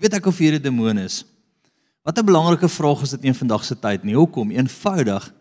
[0.00, 1.24] Weet ek of hier 'n demoon is?
[2.02, 4.14] Wat 'n belangrike vraag is dit in vandag se tyd nie.
[4.14, 4.50] Hoekom?
[4.50, 5.34] Eenvoudig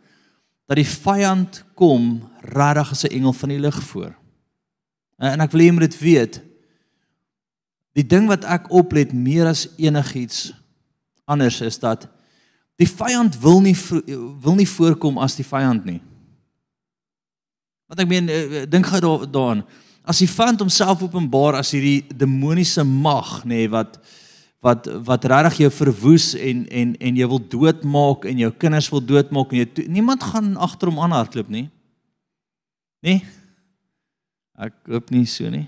[0.65, 4.15] dat die vyand kom regtig as 'n engel van die lig voor.
[5.17, 6.41] En ek wil hê jy moet dit weet.
[7.93, 10.53] Die ding wat ek oplet meer as enigiets
[11.25, 12.07] anders is dat
[12.75, 13.75] die vyand wil nie
[14.41, 16.01] wil nie voorkom as die vyand nie.
[17.87, 19.65] Want ek meen eh, dink gou daaraan.
[20.03, 23.99] As die vyand homself openbaar as hierdie demoniese mag nê nee, wat
[24.59, 29.03] wat wat regtig jou verwoes en en en jy wil doodmaak en jou kinders wil
[29.03, 31.69] doodmaak en jy niemand gaan agter hom aanhardloop nie.
[33.01, 33.23] Nee.
[34.59, 35.67] Ek hoop nie so nie.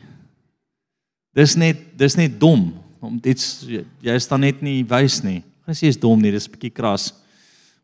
[1.32, 3.40] Dis net dis net dom om dit
[4.04, 5.40] jy is dan net nie wys nie.
[5.66, 7.14] Gaan sê is dom nie, dis 'n bietjie kras.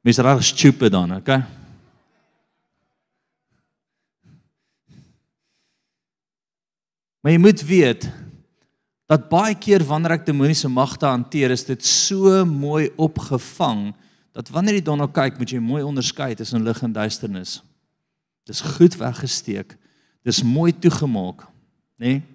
[0.03, 1.43] Mense raak stupid dan, okay?
[7.21, 8.09] Maar jy moet weet
[9.07, 13.93] dat baie keer wanneer ek demoniese magte hanteer, is dit so mooi opgevang
[14.35, 17.61] dat wanneer jy daarna kyk, moet jy mooi onderskei tussen lig en duisternis.
[18.45, 19.73] Dis goed weggesteek.
[20.27, 21.47] Dis mooi toegemaak,
[21.97, 22.19] nê?
[22.19, 22.25] Nee?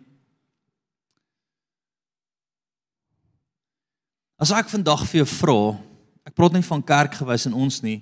[4.43, 5.59] As ek vandag vir jou vra,
[6.27, 8.01] ek praat nie van kerk gewys in ons nie,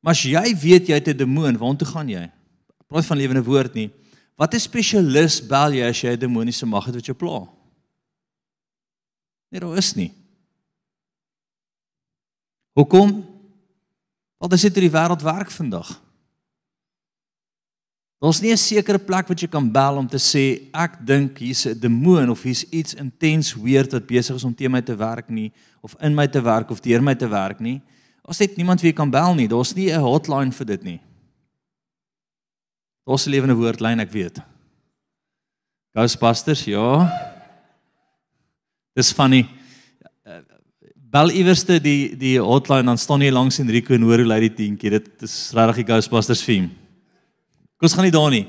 [0.00, 2.22] maar as jy weet jy het 'n demoon, waartoe gaan jy?
[2.80, 3.90] Ek praat van lewende woord nie.
[4.38, 7.59] Wat 'n spesialis bel jy as jy 'n demoniese mag het wat jou pla?
[9.50, 10.12] Nee, daar is nie.
[12.78, 13.10] Hoekom?
[14.38, 15.90] Want dit sit in die wêreld werk vandag.
[18.20, 21.66] Daar's nie 'n sekere plek wat jy kan bel om te sê ek dink hier's
[21.66, 25.28] 'n demoon of hier's iets intens weird wat besig is om teen my te werk
[25.28, 27.80] nie of in my te werk of deur my te werk nie.
[28.22, 29.48] Ons het niemand wie jy kan bel nie.
[29.48, 31.00] Daar's nie 'n hotline vir dit nie.
[33.06, 34.38] Daar's 'n lewende woordlyn, ek weet.
[35.94, 37.29] Ghostbusters, ja.
[38.98, 39.44] Dis funny.
[41.10, 44.54] Bel iewerste die die hotline dan staan jy langs Enrico en hoor hoe lui die
[44.54, 44.90] tientjie.
[44.98, 46.42] Dit is regtig die Ghostbusters.
[46.46, 48.46] Kom ons gaan nie daar nie.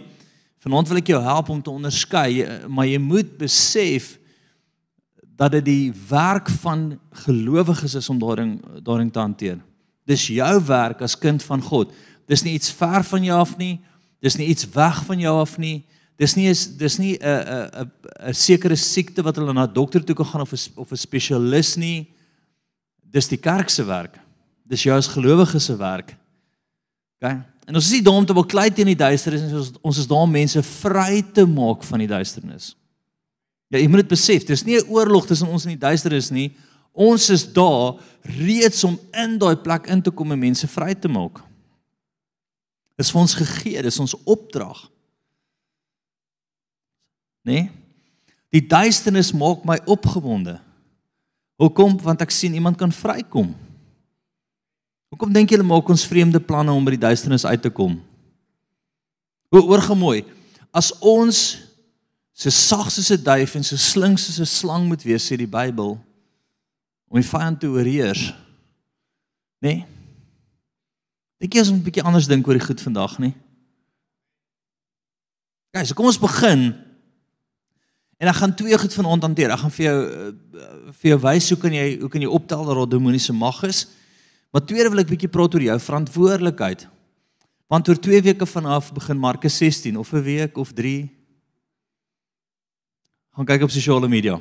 [0.62, 4.16] Vanaand wil ek jou help om te onderskei, maar jy moet besef
[5.38, 9.58] dat dit die werk van gelowiges is om daarin daarin te hanteer.
[10.06, 11.94] Dis jou werk as kind van God.
[12.30, 13.80] Dis nie iets ver van jou af nie.
[14.22, 15.84] Dis nie iets weg van jou af nie.
[16.22, 17.92] Dis nie is dis nie 'n 'n 'n
[18.30, 21.78] 'n sekere siekte wat hulle na dokter toe kan gaan of 'n of 'n spesialis
[21.78, 22.08] nie.
[23.02, 24.20] Dis die kerk se werk.
[24.68, 26.16] Dis jou as gelowige se werk.
[27.18, 27.32] OK?
[27.68, 29.54] En ons is nie daar om te beklei teen die duisternis nie.
[29.54, 32.76] Ons ons is daar om mense vry te maak van die duisternis.
[33.70, 34.46] Ja, jy moet dit besef.
[34.46, 36.52] Dis nie 'n oorlog tussen ons en die duisternis nie.
[36.94, 41.08] Ons is daar reeds om in daai plek in te kom en mense vry te
[41.08, 41.42] maak.
[42.98, 44.92] Dis vir ons gegee, dis ons opdrag.
[47.42, 47.70] Nee?
[48.52, 50.60] Die duisternis maak my opgewonde.
[51.62, 51.96] Hoekom?
[52.02, 53.54] Want ek sien iemand kan vrykom.
[55.12, 57.98] Hoekom dink julle maak ons vreemde planne om by die duisternis uit te kom?
[59.52, 60.24] Hoe oorgemooi.
[60.72, 61.60] As ons
[62.32, 65.48] so sag soos 'n duif en so slink soos 'n slang moet wees, sê die
[65.48, 66.00] Bybel,
[67.08, 68.34] om die vyand te oorheers.
[69.60, 69.86] Nee?
[71.38, 73.34] Dink jy ons moet 'n bietjie anders dink oor die goed vandag nie?
[75.72, 76.74] Gaan, so kom ons begin
[78.22, 79.50] En ek gaan twee goed vanaand hanteer.
[79.50, 80.32] Ek gaan vir jou uh,
[81.02, 83.88] vir jou wys hoe kan jy hoe kan jy optel dat daar demoniese mag is?
[84.54, 86.86] Maar tweede wil ek bietjie praat oor jou verantwoordelikheid.
[87.72, 91.10] Want oor 2 weke vanaf begin Markus 16 of 'n week of 3
[93.32, 94.38] gaan kyk op sosiale media.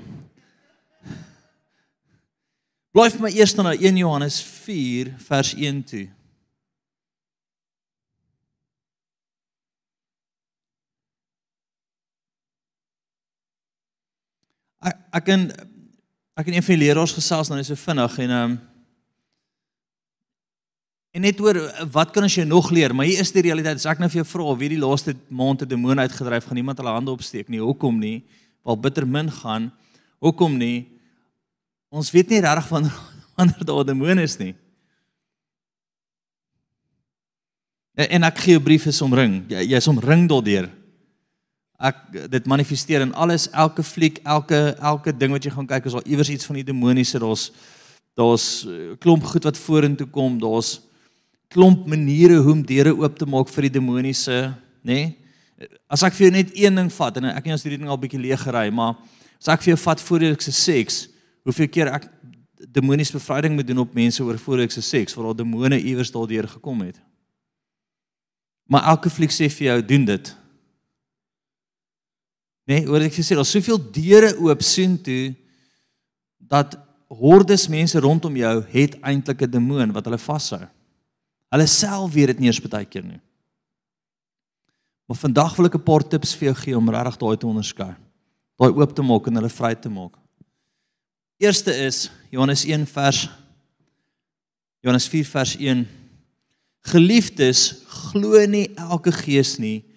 [2.91, 6.09] Blyf my eers na 1 Johannes 4 vers 1 toe.
[14.81, 15.47] Ek ek kan
[16.41, 18.59] ek en een van die leraars gesels nou so vinnig en ehm um,
[21.11, 21.59] en net oor
[21.91, 22.93] wat kan ons jy nog leer?
[22.95, 25.63] Maar hier is die realiteit as ek nou vir jou vra wie die laaste maand
[25.63, 28.23] 'n demoon uitgedryf gaan niemand hulle hande opsteek nie hoekom nie?
[28.65, 29.73] Wel bitter min gaan.
[30.21, 30.87] Hoekom nie?
[31.91, 32.95] Ons weet nie regtig wanneer
[33.37, 34.55] wanneer daar 'n demoon is nie.
[37.95, 39.45] En ek gee jou brief is omring.
[39.49, 40.71] Jy's omring daardeur
[41.81, 42.01] ek
[42.33, 46.05] dit manifesteer in alles elke fliek elke elke ding wat jy gaan kyk is al
[46.05, 47.19] iewers iets van die demoniese.
[47.23, 47.51] Daar's
[48.19, 50.37] daar's eh, klomp goed wat vorentoe kom.
[50.41, 50.81] Daar's
[51.51, 54.53] klomp maniere hoe om deure oop te maak vir die demoniese
[54.85, 54.93] nê?
[54.95, 55.17] Nee?
[55.93, 57.99] as ek vir jou net een ding vat en ek het ons hierdie ding al
[58.01, 58.95] bietjie leeg gery maar
[59.41, 61.03] as ek vir jou vat voordelikse seks
[61.45, 62.07] hoeveel keer ek
[62.71, 66.83] demoniese bevryding moet doen op mense oor voordelikse seks waar al demone iewers daardeur gekom
[66.85, 66.99] het.
[68.71, 70.33] Maar elke fliek sê vir jou doen dit
[72.71, 75.33] Nê, nee, hoor ek sê daar's soveel deure oop soontoe
[76.39, 76.77] dat
[77.11, 80.63] hordes mense rondom jou het eintlik 'n demoon wat hulle vashou.
[81.51, 83.21] Hulle self weet dit nie eens baie keer nie.
[85.09, 87.97] Maar vandag wil ek 'n paar tips vir jou gee om regtig daai te onderskei.
[88.57, 90.15] Daai oop te maak en hulle vry te maak.
[91.41, 93.29] Eerste is Johannes 1 vers
[94.81, 95.89] Johannes 4 vers 1
[96.83, 99.90] Geliefdes, glo nie elke gees nie,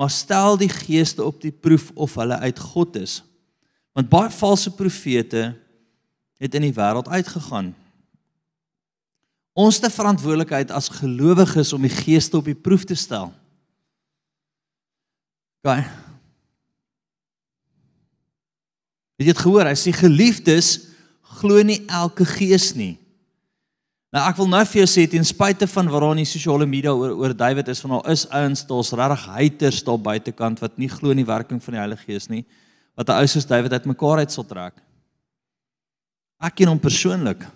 [0.00, 3.18] maar stel die geeste op die proef of hulle uit God is.
[3.92, 5.42] Want baie valse profete
[6.40, 7.74] het in die wêreld uitgegaan.
[9.52, 13.28] Ons te verantwoordelikheid as gelowiges om die geeste op die proef te stel.
[15.68, 15.84] Gaan.
[19.20, 19.68] Het jy dit gehoor?
[19.68, 20.70] Hy sê geliefdes,
[21.42, 22.94] glo nie elke gees nie.
[24.10, 26.66] Nou ek wil nou vir jou sê ten spyte van wat daar in die sosiale
[26.66, 30.78] media oor oor David is van al is ouens daar's regtig haters daar buitekant wat
[30.82, 32.42] nie glo in die werking van die Heilige Gees nie
[32.98, 34.74] wat 'n ou soos David uit mekaar uit sal trek.
[36.42, 37.46] Ek ken hom persoonlik.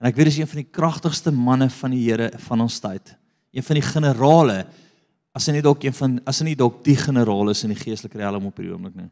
[0.00, 2.80] En ek weet hy is een van die kragtigste manne van die Here van ons
[2.80, 3.14] tyd.
[3.52, 4.66] Een van die generale
[5.34, 7.78] as hy nie dalk een van as hy nie dalk die generaal is in die
[7.78, 9.10] geestelike riem op hierdie oomblik nie.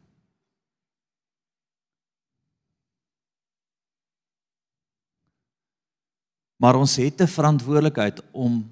[6.59, 8.67] Maar ons het 'n verantwoordelikheid om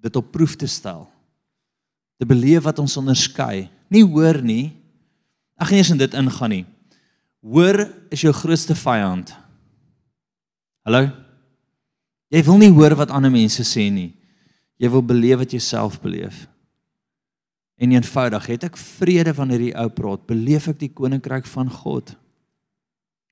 [0.00, 1.08] dit op proef te stel.
[2.16, 3.68] Te beleef wat ons onderskei.
[3.88, 4.76] Nie hoor nie.
[5.56, 6.66] Ag nie eens in dit ingaan nie.
[7.40, 9.34] Hoor is jou grootste vyand.
[10.82, 11.10] Hallo.
[12.28, 14.14] Jy wil nie hoor wat ander mense sê nie.
[14.76, 16.46] Jy wil beleef wat jy self beleef.
[17.76, 22.14] En eenvoudig, het ek vrede wanneer jy ou praat, beleef ek die koninkryk van God.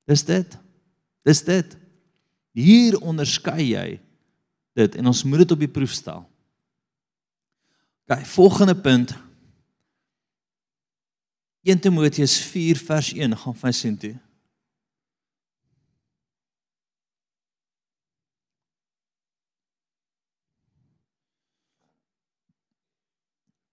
[0.08, 0.58] Dis dit.
[1.25, 1.76] Dis dit.
[2.54, 3.88] Hier onderskei jy
[4.78, 6.22] dit en ons moet dit op die proef stel.
[8.06, 9.14] OK, volgende punt.
[11.64, 14.14] 1 Timoteus 4 vers 1 gaan van sien toe.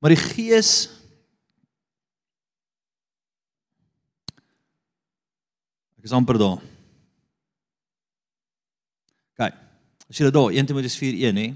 [0.02, 0.90] Maar die Gees
[6.02, 6.58] Ek is amper daar.
[9.42, 9.58] Kyk.
[10.12, 11.50] As jy dit daar 1 Timoteus 4:1 hè.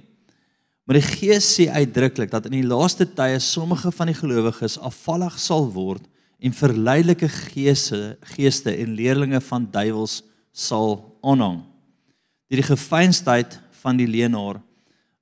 [0.86, 5.38] Maar die Gees sê uitdruklik dat in die laaste tye sommige van die gelowiges afvallig
[5.42, 6.06] sal word
[6.40, 10.22] en verleidelike geeste geeste en leerlinge van duiwels
[10.54, 11.64] sal aanhang.
[12.50, 14.62] Deur die gefeinsheid van die leenaar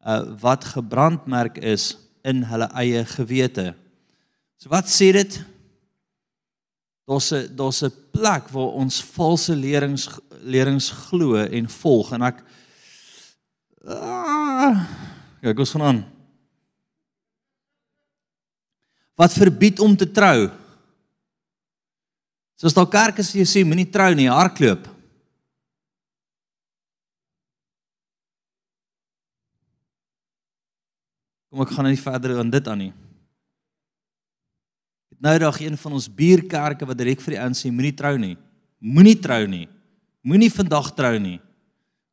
[0.06, 1.94] uh, wat gebrandmerk is
[2.28, 3.72] in hulle eie gewete.
[4.60, 5.40] So wat sê dit?
[7.08, 10.08] Daar's 'n daar's 'n plek waar ons valse lerings
[10.44, 12.42] lerings glo en volg en ek
[13.88, 14.84] ah,
[15.44, 16.02] ja, ek gaan aan.
[19.20, 20.50] Wat verbied om te trou?
[22.58, 24.88] Soos daar kerke sê jy sê moenie trou nie, hardloop.
[31.54, 32.94] Kom ek gaan nie verder aan dit aan nie.
[35.14, 38.16] Het nou dag een van ons buurkerke wat direk vir die ouens sê moenie trou
[38.18, 38.34] nie.
[38.82, 39.68] Moenie trou nie.
[40.24, 41.40] Moenie vandag trou nie.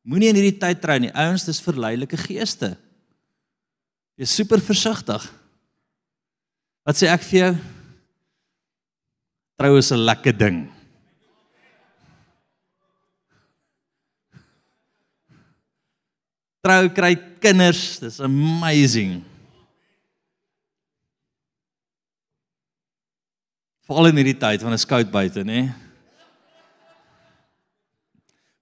[0.03, 1.11] Moenie in hierdie tyd trou nie.
[1.15, 2.73] Ouens, dis verleilike geeste.
[4.19, 5.23] Wees super versigtig.
[6.83, 7.51] Wat sê ek vir jou?
[9.61, 10.67] Trou is 'n lekker ding.
[16.61, 19.23] Trou kry kinders, dis amazing.
[23.87, 25.73] Veral in hierdie tyd van 'n skout buite, nê?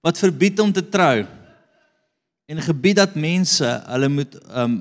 [0.00, 1.26] Wat verbied om te trou
[2.50, 4.80] en gebied dat mense hulle moet um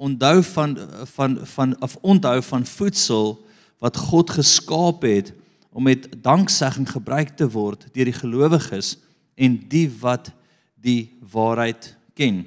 [0.00, 3.34] onthou van van van of onthou van voedsel
[3.78, 5.32] wat God geskaap het
[5.70, 8.96] om met danksegging gebruik te word deur die gelowiges
[9.34, 10.32] en die wat
[10.80, 12.42] die waarheid ken.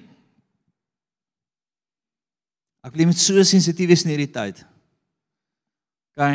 [2.83, 4.63] Ek wil net so sensitief wees in hierdie tyd.
[6.13, 6.33] OK.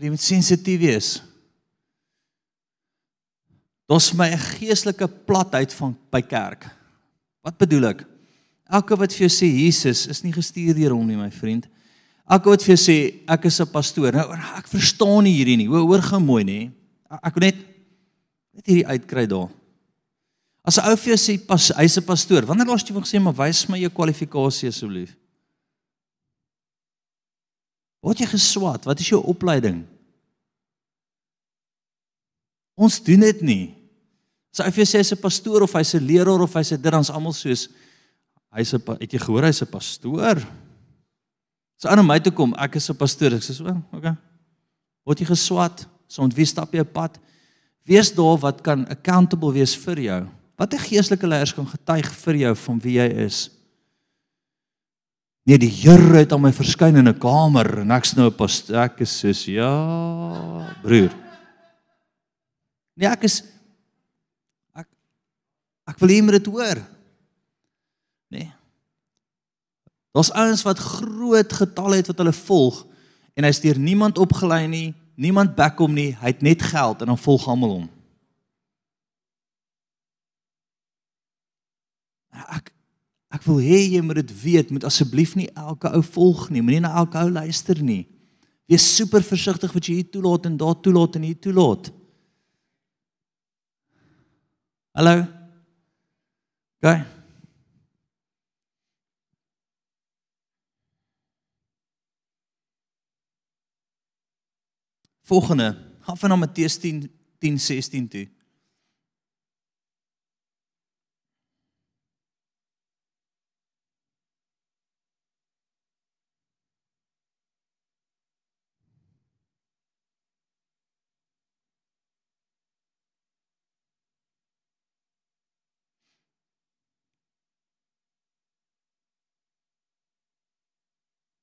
[0.00, 1.08] Jy moet sensitief wees.
[3.90, 6.70] Daar's my 'n geestelike platheid van by kerk.
[7.42, 8.06] Wat bedoel ek?
[8.70, 11.66] Elke wat vir jou sê Jesus is nie gestuur deur hom nie, my vriend.
[12.28, 14.12] Elke wat vir jou sê ek is 'n pastoor.
[14.12, 15.66] Nou ek verstaan nie hierdie nie.
[15.66, 16.70] Hoor, hoor gou mooi nê.
[17.10, 17.56] Ek wil net
[18.54, 19.48] net hierdie uitkry daar.
[20.64, 23.20] As 'n ou vir jou sê pas hy's 'n pastoor, wanneer laas jy vir gesê
[23.20, 25.16] maar wys my jou kwalifikasie asseblief?
[28.02, 28.84] Word jy geswat?
[28.84, 29.84] Wat is jou opleiding?
[32.76, 33.79] Ons doen dit nie.
[34.50, 36.92] As hy vir sê hy's 'n pastoor of hy's 'n leraar of hy's 'n dit
[36.92, 37.68] dan's almal soos
[38.50, 40.42] hy's 'n het jy gehoor hy's 'n pastoor?
[41.78, 43.34] So aan my toe kom, ek is 'n pastoor.
[43.34, 44.16] Ek sê so, okay.
[45.06, 45.86] Word jy geswat?
[46.08, 47.18] So ontwie stap jy 'n pad?
[47.86, 50.28] Wees daar wat kan accountable wees vir jou.
[50.58, 53.50] Watter geestelike leiers kan getuig vir jou van wie jy is?
[55.46, 58.76] Nee, die Here het aan my verskyn in 'n kamer en ek's nou 'n pastoor.
[58.76, 61.10] Ek is soos ja, broer.
[62.96, 63.42] Nee, ek is
[66.00, 66.80] wil hê jy moet dit hoor.
[68.32, 68.48] Nee.
[70.16, 72.82] Daar's ouens wat groot getalle het wat hulle volg
[73.38, 74.88] en hy's deur niemand opgelei nie,
[75.20, 77.88] niemand back hom nie, hy het net geld en dan volg almal hom.
[82.48, 82.72] Ek
[83.30, 86.82] ek wil hê jy moet dit weet, moet asseblief nie elke ou volg nie, moenie
[86.82, 88.02] na elke ou luister nie.
[88.70, 91.92] Wees super versigtig wat jy hier toelaat en daar toelaat en hier toelaat.
[94.98, 95.39] Hallo.
[96.82, 97.04] Okay.
[105.20, 108.28] Volgende, gaan van na Matteus 10 10 16 toe.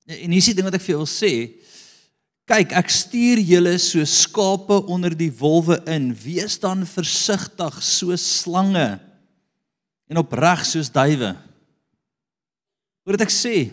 [0.07, 1.33] En hier is die ding wat ek vir jou wil sê,
[2.47, 6.13] Kyk, ek stuur julle so skape onder die wolwe in.
[6.15, 9.01] Wees dan versigtig soos slange
[10.07, 11.33] en opreg soos duwe.
[13.03, 13.67] Hoor wat ek sê?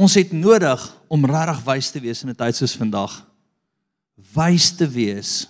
[0.00, 0.80] Ons het nodig
[1.12, 3.20] om regtig wys te wees in 'n tyd soos vandag.
[4.32, 5.48] Wys te wees.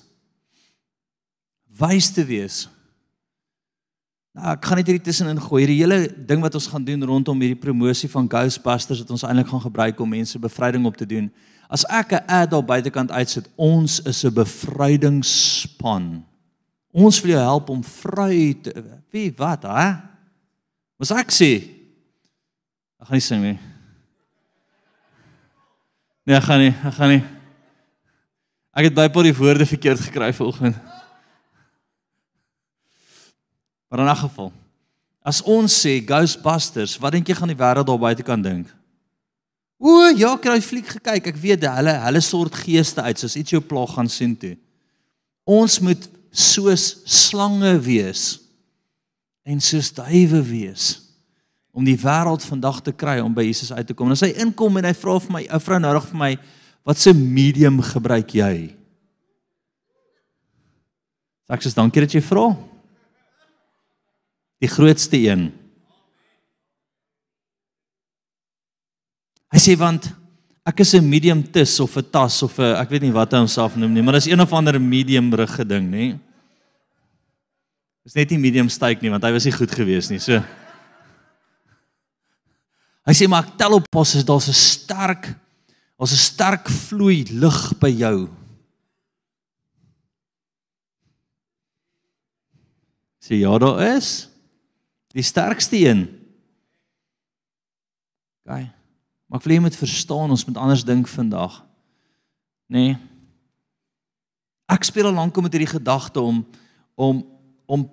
[1.79, 2.67] Wys te wees.
[4.31, 5.65] Nou, ek gaan net hierdie tussenin gooi.
[5.65, 9.51] Hierdie hele ding wat ons gaan doen rondom hierdie promosie van Ghostbusters wat ons eintlik
[9.51, 11.27] gaan gebruik om mense bevryding op te doen.
[11.71, 16.25] As ek 'n ad op buitekant uitsit, ons is 'n bevrydingsspan.
[16.93, 18.71] Ons wil jou help om vry te
[19.11, 19.97] wie wat, hè?
[20.99, 21.63] Wat ek sê?
[23.01, 23.59] Ek gaan nie sing nie.
[26.27, 27.25] Nee, ek gaan nie, ek gaan nie.
[28.77, 30.90] Ek het baie paar die woorde verkeerd gekry vanoggend.
[33.91, 34.53] Maar in 'n geval,
[35.23, 38.69] as ons sê Ghostbusters, wat dink jy gaan die wêreld daar buite kan dink?
[39.81, 41.27] O ja, ek het daai fliek gekyk.
[41.27, 44.57] Ek weet hulle hulle soort geeste uit, soos iets jou plaag gaan sien toe.
[45.45, 48.41] Ons moet soos slange wees
[49.43, 51.01] en soos duwe wees
[51.73, 54.11] om die wêreld vandag te kry om by Jesus uit te kom.
[54.11, 56.39] En as hy inkom en hy vra vir my, 'n vrou nodig vir my,
[56.85, 58.77] wat se medium gebruik jy?
[61.49, 62.70] Ek sê dankie dat jy vra.
[64.61, 65.49] Die grootste een.
[69.51, 70.13] Hy sê want
[70.69, 73.39] ek is 'n medium tis of 'n tas of 'n ek weet nie wat hy
[73.39, 76.19] homself noem nie, maar dis een of ander medium rug geding, nê?
[78.05, 80.19] Dis net nie medium styk nie want hy was nie goed gewees nie.
[80.19, 80.43] So
[83.07, 85.35] Hy sê maar ek tel op pas is daar's 'n sterk
[85.99, 88.29] ons 'n sterk vloei lig by jou.
[93.21, 94.30] Sê ja, daar is
[95.15, 96.07] die sterkste een.
[98.47, 98.71] Gaan.
[99.31, 101.61] Maar ek wil jy moet verstaan, ons moet anders dink vandag.
[102.71, 102.91] Nê?
[102.91, 102.99] Nee.
[104.71, 106.45] Ek speel al lank met hierdie gedagte om
[106.95, 107.23] om
[107.71, 107.85] om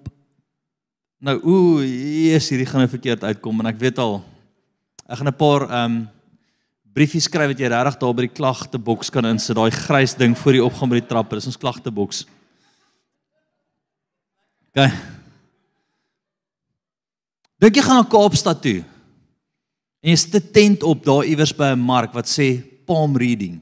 [1.22, 4.20] nou ooh, Jesus, hierdie gaan nou verkeerd uitkom en ek weet al
[5.08, 5.98] ek gaan 'n paar ehm um,
[6.98, 10.54] briefies skryf wat jy regtig daar by die klagteboks kan insit, daai grys ding voor
[10.58, 12.26] die opgaan by die trappe, dis ons klagteboks.
[14.74, 15.17] OK.
[17.58, 18.82] Dink jy gaan na Kaapstad toe?
[20.04, 23.62] En jy's te tent op daar iewers by 'n mark wat sê palm reading.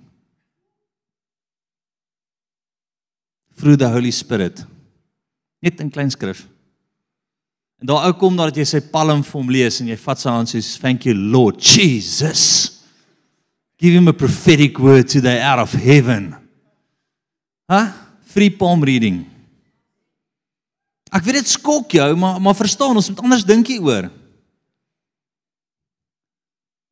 [3.56, 4.66] Through the Holy Spirit.
[5.62, 6.48] Net in klein skrif.
[7.80, 10.30] En daar ou kom dat jy sy palm vir hom lees en jy vat sy
[10.30, 12.72] hand sê thank you Lord Jesus.
[13.78, 16.36] Give him a prophetic word to the out of heaven.
[17.70, 17.80] Ha?
[17.80, 17.92] Huh?
[18.26, 19.35] Free palm reading.
[21.16, 24.10] Ek weet dit skok jou, maar maar verstaan, ons moet anders dink hieroor.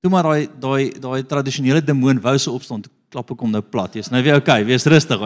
[0.04, 3.96] Toe maar daai daai daai tradisionele demoon wou se opstaan, klap ek hom nou plat.
[3.96, 5.22] Jy's nou weer okay, wees rustig.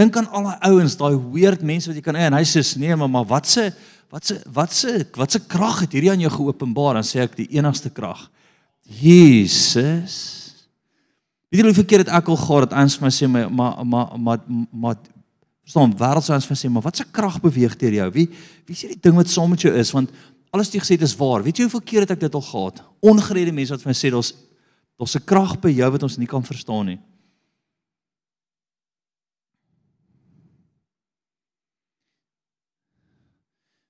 [0.00, 2.64] Dink aan al die ouens, daai weird mense wat jy kan hê en hy sê
[2.80, 3.66] nee, maar maar wat se
[4.12, 7.00] wat se wat se wat se krag het hierdie aan jou geopenbaar?
[7.00, 8.24] Dan sê ek die enigste krag.
[8.88, 10.41] Jesus.
[11.52, 13.82] Weet julle hoe verkeerd het ek al gehad dat ons vir my sê my maar
[13.84, 14.38] maar maar
[14.72, 14.94] maar
[15.60, 18.06] verstaan wêreld sou ons vir sê maar wat se krag beweeg deur jou?
[18.14, 18.24] Wie
[18.64, 20.08] wie sê die ding wat saam met jou is want
[20.48, 21.44] alles wat jy gesê het is waar.
[21.44, 22.80] Weet jy hoe verkeerd het ek dit al gehad?
[23.04, 24.32] Ongerede mense wat vir my sê daar's
[24.96, 27.00] daar's 'n krag by jou wat ons nie kan verstaan nie.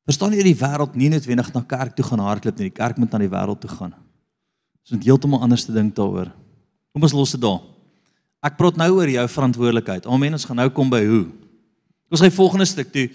[0.02, 2.70] Verstaan jy die wêreld nie noodwendig na kerk toe gaan hardloop nie.
[2.70, 3.94] Die kerk moet na die wêreld toe gaan.
[4.82, 6.42] Ons moet heeltemal anders te dink daaroor.
[6.92, 7.62] Kom ons los dit daar.
[8.42, 10.06] Ek praat nou oor jou verantwoordelikheid.
[10.06, 10.34] Amen.
[10.36, 11.24] Ons gaan nou kom by hoe.
[12.12, 13.08] Ons gaan die volgende stuk toe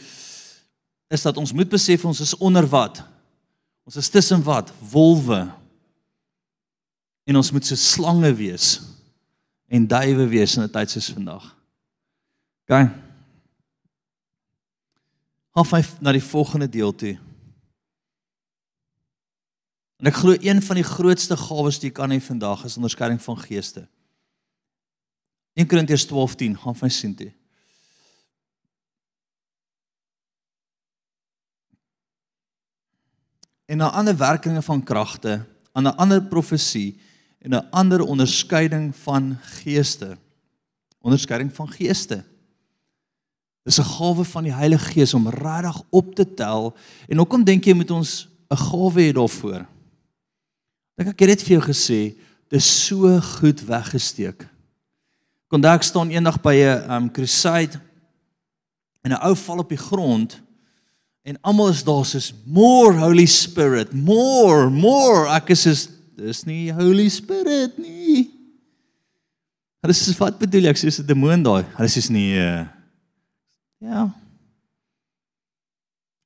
[1.07, 2.99] is dat ons moet besef ons is onder wat?
[3.87, 4.73] Ons is tussen wat?
[4.91, 5.45] Wolwe.
[7.27, 8.81] En ons moet so slange wees
[9.71, 11.55] en duwe wees in 'n tyd soos vandag.
[12.67, 12.89] OK.
[15.55, 17.17] Haf hy na die volgende deel toe.
[19.97, 23.21] En ek glo een van die grootste gawes wat jy kan hê vandag is onderskeiding
[23.21, 23.87] van geeste.
[25.57, 27.31] 1 Korintiërs 12:10 gaan van sien toe.
[33.65, 36.99] En 'n ander werkinge van kragte, 'n ander profesie
[37.39, 40.17] en 'n ander onderskeiding van geeste.
[41.01, 42.23] Onderskeiding van geeste.
[43.63, 46.75] Dis 'n gawe van die Heilige Gees om regtig op te tel
[47.07, 49.76] en hoekom dink jy moet ons 'n gawe hê daarvoor?
[50.97, 51.99] Dink ek het dit vir jou gesê,
[52.49, 54.47] dis so goed weggesteek.
[55.47, 57.79] Kon daar staan eendag by 'n um crusade
[59.03, 60.41] en 'n ou val op die grond
[61.23, 65.29] en almal is daar soos more holy spirit, more, more.
[65.29, 68.31] Ek is soos dis nie holy spirit nie.
[69.83, 70.69] Hulle sê wat bedoel jy?
[70.69, 71.63] Ek sê dis 'n demoon daai.
[71.77, 72.65] Hulle sê nie uh,
[73.79, 74.09] ja.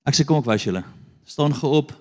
[0.05, 0.83] Ek sê kom ek wys julle.
[1.25, 1.91] Staan geop.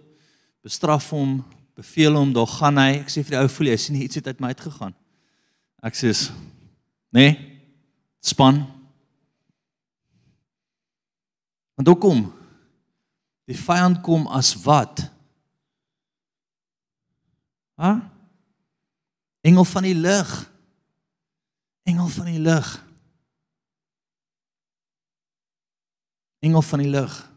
[0.62, 1.42] Bestraf hom,
[1.80, 2.99] beveel hom, daar gaan hy.
[3.00, 4.92] Ek sê vir die ou voel jy sien iets het uit my uitgegaan.
[5.82, 6.12] Ek sê
[7.10, 7.25] Nê?
[7.25, 7.38] Nee?
[8.20, 8.60] Span.
[11.75, 12.20] Want hoe kom?
[13.49, 15.00] Die vyand kom as wat?
[17.80, 17.96] Ha?
[19.40, 20.34] Engel van die lig.
[21.88, 22.69] Engel van die lig.
[26.45, 27.29] Engel van die lig.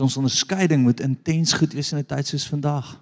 [0.00, 3.00] Ons onderskeiding moet intens goed wees in 'n tyd soos vandag.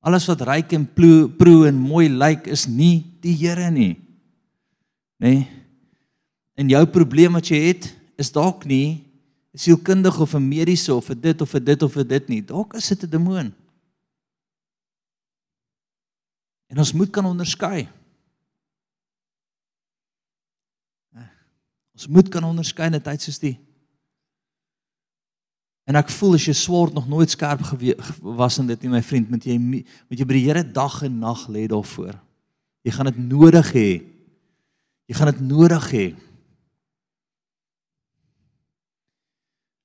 [0.00, 3.96] Alles wat ryk en proe en mooi lyk is nie die Here nie.
[5.18, 5.28] Nê?
[5.28, 5.48] Nee?
[6.54, 9.04] En jou probleem wat jy het is dalk nie
[9.54, 12.42] 'n sielkundige of 'n mediese of 'n dit of 'n dit of 'n dit nie.
[12.44, 13.54] Dalk is dit 'n demoon.
[16.66, 17.88] En ons moet kan onderskei.
[21.94, 23.58] Ons moet kan onderskei in 'n tyd soos die.
[25.84, 27.60] En ek voel as jy sword nog nooit skerp
[28.40, 31.18] was in dit nie my vriend, moet jy moet jy by die Here dag en
[31.20, 32.16] nag lê daarvoor.
[32.84, 33.90] Jy gaan dit nodig hê.
[35.08, 36.06] Jy gaan dit nodig hê.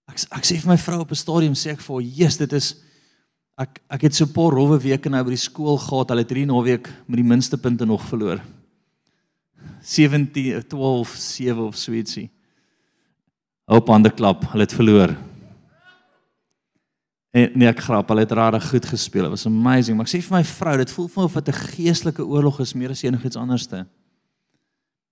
[0.10, 2.54] Ek ek sê vir my vrou op 'n stadium sê ek vir haar, "Jesus, dit
[2.54, 2.76] is
[3.60, 6.10] ek ek het so 'n paar rowwe weke nou by die skool gehad.
[6.10, 8.40] Hulle het hierdie naweek met die minste punte nog verloor.
[9.82, 12.30] 17 12 7 of so ietsie.
[13.68, 15.29] Op hande klap, hulle het verloor.
[17.32, 19.28] En nee, ek grap, hulle het regtig goed gespeel.
[19.28, 19.98] It was amazing.
[19.98, 22.60] Maar ek sê vir my vrou, dit voel vir my of dit 'n geestelike oorlog
[22.60, 23.86] is meer as enigiets anderste.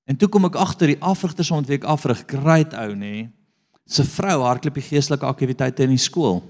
[0.06, 3.30] En toe kom ek agter die afrigters ontweek afrig, great ou nê.
[3.86, 6.41] Se vrou hardloop die geestelike aktiwiteite in die skool.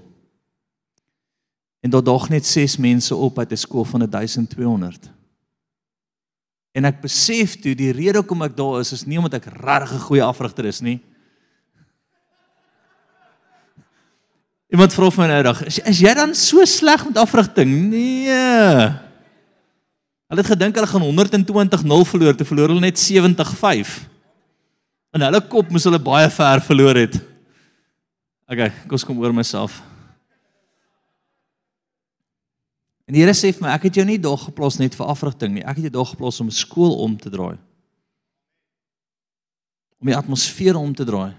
[1.80, 5.10] En daar dog net 6 mense op uit 'n skool van 1200.
[6.72, 9.92] En ek besef toe die rede hoekom ek daar is is nie omdat ek regtig
[9.92, 11.00] 'n goeie afrigter is nie.
[14.68, 17.70] Iemand vra my nou dag, is, is jy dan so sleg met afrigting?
[17.88, 18.36] Nee.
[20.28, 23.94] Hulle het gedink hulle gaan 120-0 verloor, te verloor hulle net 70-5.
[25.16, 27.16] In hulle kop moes hulle baie ver verloor het.
[28.48, 29.80] Okay, kom ons kom oor myself.
[33.08, 35.54] En die Here sê vir my, ek het jou nie daar geplaas net vir afrigting
[35.56, 35.64] nie.
[35.64, 37.56] Ek het jou daar geplaas om skool om te draai.
[39.96, 41.32] Om die atmosfeer om te draai.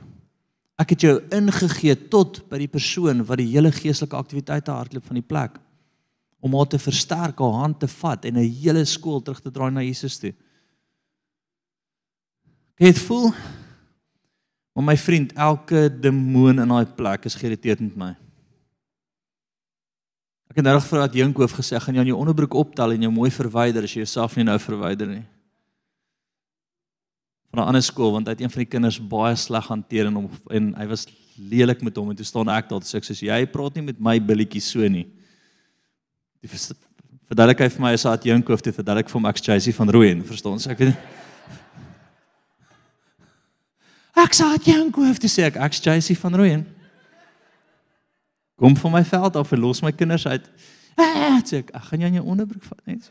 [0.79, 5.19] Ek het jou ingegee tot by die persoon wat die hele geestelike aktiwiteite hardloop van
[5.19, 5.57] die plek
[6.39, 9.71] om haar te versterk, haar hand te vat en 'n hele skool terug te draai
[9.71, 10.33] na Jesus toe.
[12.79, 13.33] Ek het voel
[14.75, 18.15] maar my vriend, elke demoon in daai plek is geïrriteerd met my.
[20.49, 23.01] Ek het nou reg vir dat Jinkhoof gesê gaan jy aan jou onderbroek optel en
[23.01, 25.25] jou mooi verwyder as jy jouself nie nou verwyder nie
[27.49, 30.15] van 'n ander skool want hy het een van die kinders baie sleg hanteer en
[30.15, 31.07] hom en hy was
[31.37, 33.99] lelik met hom en toe staan ek daar sê ek sê jy praat nie met
[33.99, 35.07] my billetjie so nie.
[36.41, 36.49] Die
[37.27, 39.89] verduidelik hy vir my as hy het Jinkoof te verduidelik vir hom ek's Jacy van
[39.89, 40.71] Rooyen, verstaan jy?
[40.71, 40.97] Ek weet
[44.19, 46.65] Ek sê het Jinkoof te sê ek ek's Jacy van Rooyen.
[48.59, 50.45] Kom van my veld af en los my kinders uit.
[50.99, 53.07] Ah, sê ek, ek gaan jou in jou onderbroek vat net.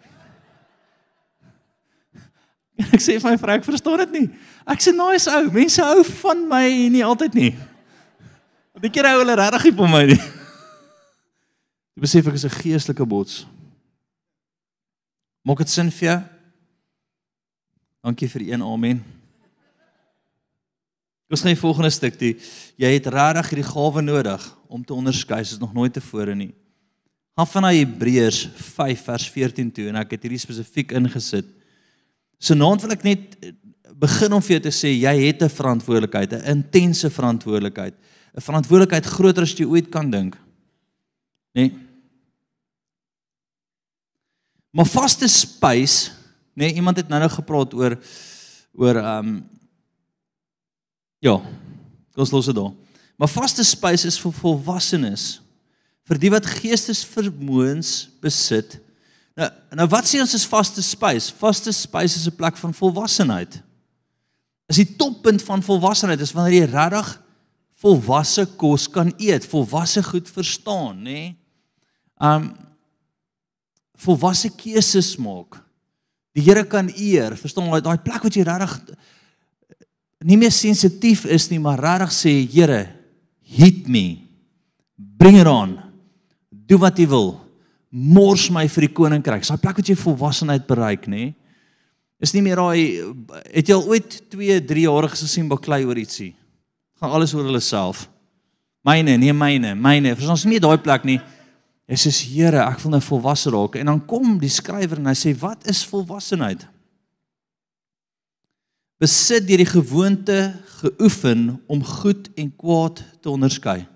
[2.78, 4.26] En ek sê vir my vrou, ek verstaan dit nie.
[4.68, 6.64] Ek sê nice ou, mense hou van my
[6.94, 7.52] nie altyd nie.
[8.76, 10.18] Want ek kry hulle regtig op my nie.
[11.98, 13.42] Jy besef ek is 'n geestelike bots.
[15.42, 16.18] Maak dit sin vir jou?
[18.06, 19.02] Dankie vir een amen.
[21.28, 22.36] Ons gaan die volgende stuk toe.
[22.78, 26.54] Jy het regtig hierdie gawe nodig om te onderskei soos nog nooit tevore nie.
[27.34, 31.57] Gaan van Hebreërs 5 vers 14 toe en ek het hierdie spesifiek ingesit.
[32.38, 33.36] So naand wil ek net
[33.98, 37.94] begin om vir jou te sê jy het 'n verantwoordelikheid, 'n intense verantwoordelikheid.
[38.36, 40.36] 'n Verantwoordelikheid groter as jy ooit kan dink.
[41.54, 41.70] Nê?
[41.70, 41.72] Nee?
[44.70, 46.10] Maar vaste space,
[46.54, 47.98] nê, nee, iemand het nou nou gepraat oor
[48.74, 49.48] oor ehm um,
[51.18, 51.42] Ja.
[52.18, 52.72] Ons los dit daar.
[53.18, 55.40] Maar vaste spys is vir volwassenes.
[56.06, 58.78] Vir die wat geestesvermoëns besit.
[59.38, 59.48] Nou,
[59.78, 61.30] nou wat sê ons is vaste spys?
[61.38, 63.62] Vaste spys is 'n plek van volwassenheid.
[64.68, 67.22] Is die toppunt van volwassenheid is wanneer jy regtig
[67.78, 71.02] volwasse kos kan eet, volwasse goed verstaan, nê?
[71.02, 71.36] Nee?
[72.20, 72.56] Um
[73.94, 75.64] volwasse keuses maak.
[76.34, 78.80] Die Here kan eer, verstaan jy daai plek wat jy regtig
[80.24, 82.88] nie meer sensitief is nie, maar regtig sê Here,
[83.40, 84.28] hit me.
[84.96, 85.78] Bring it on.
[86.50, 87.47] Doen wat jy wil.
[87.88, 89.46] Mors my vir die koninkryk.
[89.46, 91.32] Daai plek wat jy volwassenheid bereik, nê?
[92.20, 93.00] Is nie meer daai
[93.54, 96.32] het jy al ooit 2, 3 jariges gesien baklei oor ietsie?
[96.98, 98.08] Gaan alles oor hulle self.
[98.84, 100.16] Myne, nee myne, myne.
[100.18, 101.20] Vir ons nie daai plek nie.
[101.88, 105.16] Hy sê Here, ek wil nou volwasse raak en dan kom die skrywer en hy
[105.16, 106.66] sê wat is volwassenheid?
[108.98, 110.38] besit deur die gewoonte
[110.80, 113.86] geoefen om goed en kwaad te onderskei.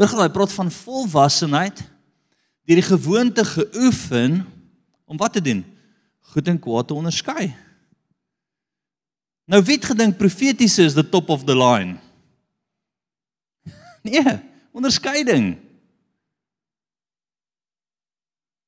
[0.00, 1.82] Hoor gou, hy praat van volwassenheid
[2.70, 4.46] deur die gewoonte geoefen
[5.04, 5.64] om wat te doen?
[6.30, 7.50] Goed en kwaad te onderskei.
[9.50, 11.98] Nou wie het gedink profeties is the top of the line?
[14.02, 14.38] Nee,
[14.72, 15.58] onderskeiding.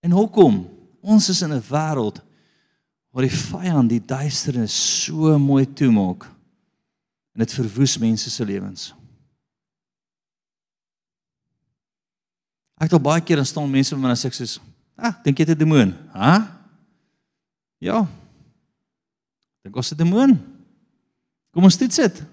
[0.04, 0.68] En hoekom?
[1.00, 2.20] Ons is in 'n wêreld
[3.10, 6.24] waar die vyand die duisternis so mooi toemaak
[7.32, 8.92] en dit verwoes mense se lewens.
[12.82, 14.58] Ek het al baie keer instaan mense wanneer sê ek sê,
[14.98, 16.58] "Ah, dink jy dit 'n demoon?" Ha?
[17.78, 18.08] Ja.
[19.62, 20.38] Dink ons dit 'n demoon?
[21.54, 22.24] Kom ons dit sit.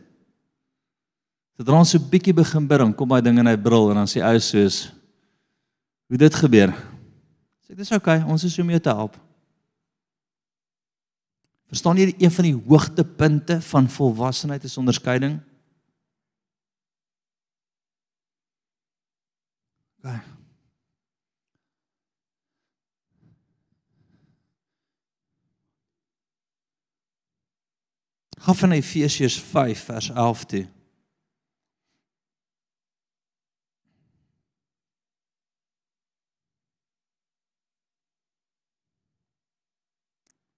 [1.55, 4.07] Sodra ons so bietjie begin bid, dan kom daai ding in hy bril en dan
[4.07, 4.91] sê ou soos,
[6.07, 6.73] "Hoe dit gebeur?"
[7.67, 9.15] Sê dis oukei, okay, ons is om jou te help.
[11.67, 15.39] Verstaan jy een van die hoogtepunte van volwassenheid is onderskeiding?
[19.99, 20.38] Okay.
[28.39, 30.67] Gaan van Efesiërs 5 vers 11 toe.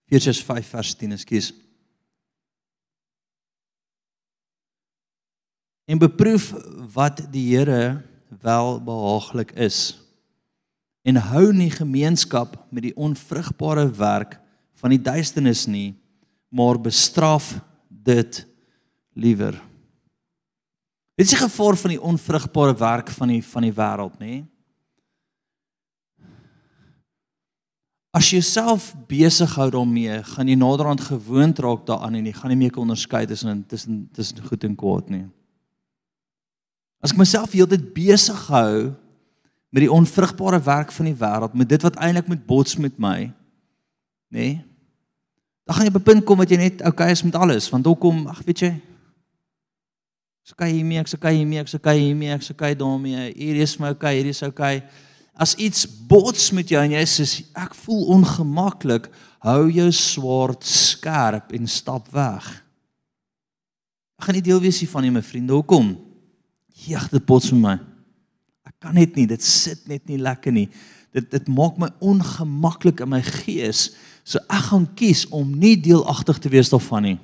[0.05, 1.53] Efesiërs 5 vers 10, ekskuus.
[5.85, 6.51] En beproef
[6.93, 8.03] wat die Here
[8.41, 9.97] wel behaaglik is.
[11.01, 14.37] En hou nie gemeenskap met die onvrugbare werk
[14.77, 15.97] van die duisternis nie,
[16.53, 17.55] maar bestraf
[18.03, 18.45] dit
[19.13, 19.57] liewer.
[21.15, 24.41] Dit is die gevaar van die onvrugbare werk van die van die wêreld, nê?
[28.11, 32.51] As jy jouself besig hou daarmee, gaan jy naderhand gewoond raak daaraan en jy gaan
[32.51, 35.27] nie meer kan onderskei tussen tussen tussen goed en kwaad nie.
[37.01, 38.91] As ek myself heeltyd besig hou
[39.71, 43.31] met die onvrugbare werk van die wêreld, met dit wat eintlik moet bots met my,
[44.31, 44.49] nê?
[44.51, 44.59] Nee,
[45.71, 47.85] dan gaan jy op 'n punt kom wat jy net okay is met alles, want
[47.85, 48.73] hoekom, ag weet jy,
[50.51, 53.89] ek sê hiermee, ek sê hiermee, ek sê hiermee, ek sê daarmee, hier is my
[53.89, 54.83] okay, hier is okay
[55.41, 57.25] as iets bots met jou en jy sê
[57.57, 59.07] ek voel ongemaklik,
[59.41, 62.49] hou jou swaard skerp en stap weg.
[64.19, 65.55] Ek gaan nie deel wees hiervan nie my vriende.
[65.57, 65.95] Hoekom?
[66.85, 67.75] Jag dit bots met my.
[68.69, 70.67] Ek kan net nie, dit sit net nie lekker nie.
[71.15, 73.89] Dit dit maak my ongemaklik in my gees.
[74.23, 77.19] So ek gaan kies om nie deelagtig te wees daarvan nie.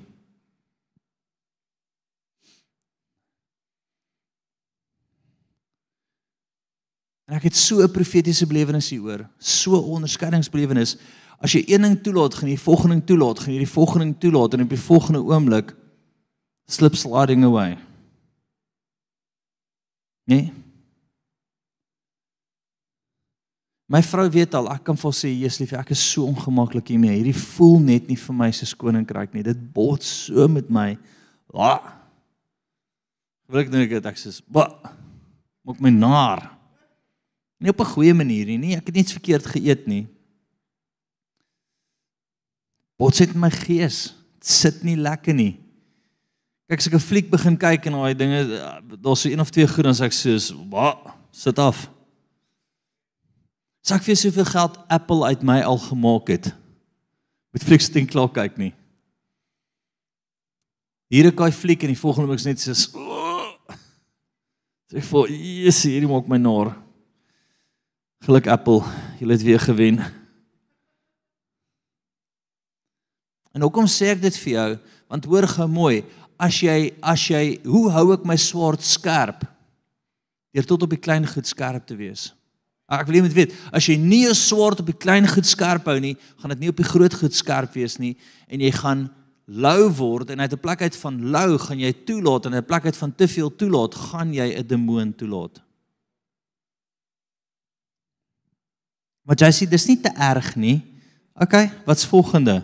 [7.27, 10.97] En ek het so 'n profetiese belewenis hieroor, so 'n onderskeidingsbelewenis.
[11.39, 14.05] As jy een ding toelaat, gaan jy die volgende ding toelaat, gaan jy die volgende
[14.05, 15.75] ding toelaat en op die volgende oomblik
[16.65, 17.77] slip sliding away.
[20.23, 20.53] Nee.
[23.87, 27.15] My vrou weet al, ek kan vir sê, "Jesus lief, ek is so ongemaklik hiermee.
[27.15, 29.43] Hierdie voel net nie vir my soos koninkryk nie.
[29.43, 30.97] Dit bots so met my."
[31.53, 31.93] Ah.
[33.47, 34.77] Wil ek dink ek sê, "Ba,
[35.63, 36.51] maak my naar."
[37.59, 38.75] Nie op 'n goeie manier nie.
[38.75, 40.07] Ek het niks verkeerd geëet nie.
[42.97, 44.13] Bots het my gees.
[44.33, 45.59] Dit sit nie lekker nie.
[46.69, 48.43] Kyk as ek 'n fliek begin kyk en daai dinge
[49.01, 51.96] daar's so een of twee goed dan sê ek soos, "Ba, sit af."
[53.87, 56.49] Sak vir soveel geld Apple uit my al gemaak het.
[57.55, 58.73] Met flieks dink klaar kyk nie.
[61.07, 63.55] Hier 'n kaai fliek en die volgende oomblik is net soos, "Oh."
[64.91, 66.75] Sê vir, "Jesus, hierdie maak my naar."
[68.23, 68.83] Geluk Apple,
[69.19, 69.99] julle het weer gewen.
[73.53, 74.79] En hoekom sê ek dit vir jou?
[75.07, 76.03] Want hoor gou mooi,
[76.37, 79.43] as jy as jy hoe hou ek my swaard skerp?
[80.51, 82.36] Deur tot op die klein goed skerp te wees.
[82.87, 85.99] Ek wil net weet, as jy nie 'n swaard op die klein goed skerp hou
[85.99, 88.15] nie, gaan dit nie op die groot goed skerp wees nie
[88.47, 89.09] en jy gaan
[89.47, 92.67] lou word en uit 'n plek uit van lou gaan jy toelaat en uit 'n
[92.67, 95.61] plek uit van te veel toelaat, gaan jy 'n demoon toelaat.
[99.23, 100.81] Maar jy sê dis nie te erg nie.
[101.35, 102.63] OK, wat's volgende?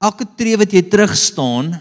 [0.00, 1.80] Elke tree wat jy terug staan,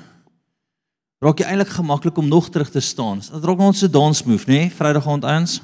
[1.20, 3.20] raak jy eintlik gemaklik om nog terug te staan.
[3.20, 4.68] Dit raak ons se dance move, nê?
[4.68, 4.70] Nee?
[4.70, 5.62] Vrydag aand eens.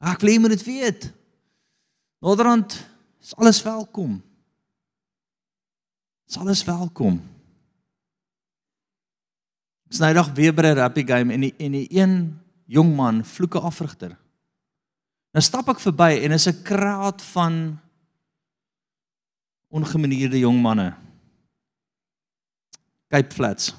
[0.00, 1.10] Ek wil net weet.
[2.24, 2.72] Noordrand
[3.20, 4.22] is alles welkom.
[6.28, 7.20] Is alles welkom.
[9.90, 14.16] Snydag weer by 'n rugby game en die, en die een jong man vloeke afrigter.
[15.32, 17.78] Nou stap ek verby en is 'n kraat van
[19.68, 20.94] ongemanierde jong manne.
[23.08, 23.74] Cape Flats.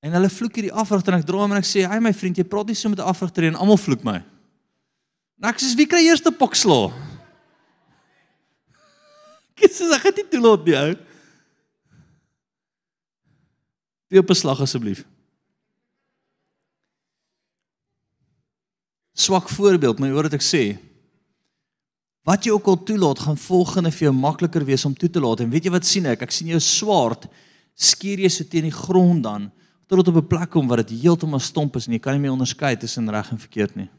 [0.00, 2.44] En hulle vloek hierdie afrigter en ek droom en ek sê, "Hai my vriend, jy
[2.44, 4.22] praat nie so met 'n afrigter en almal vloek my."
[5.38, 6.92] Nou ek sê, "Wie kry eerste pokslaa?"
[9.62, 10.94] Ek sê, "Ek het nie toelaat nie, ou."
[14.08, 15.04] Wie op beslag asseblief.
[19.16, 20.64] swak voorbeeld, maar jy hoor wat ek sê.
[22.26, 25.40] Wat jy ook al toelaat, gaan volgende vir jou makliker wees om toe te laat.
[25.40, 26.26] En weet jy wat sien ek?
[26.26, 27.28] Ek sien jou swaard
[27.76, 29.50] skeer jy so teen die grond dan
[29.86, 32.32] tot op 'n plek kom waar dit heeltemal stomp is en jy kan nie meer
[32.32, 33.90] onderskei tussen reg en verkeerd nie.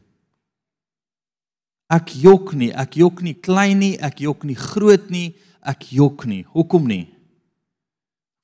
[1.88, 6.26] Ek jok nie, ek jok nie klein nie, ek jok nie groot nie, ek jok
[6.28, 6.44] nie.
[6.52, 7.08] Hoekom nie?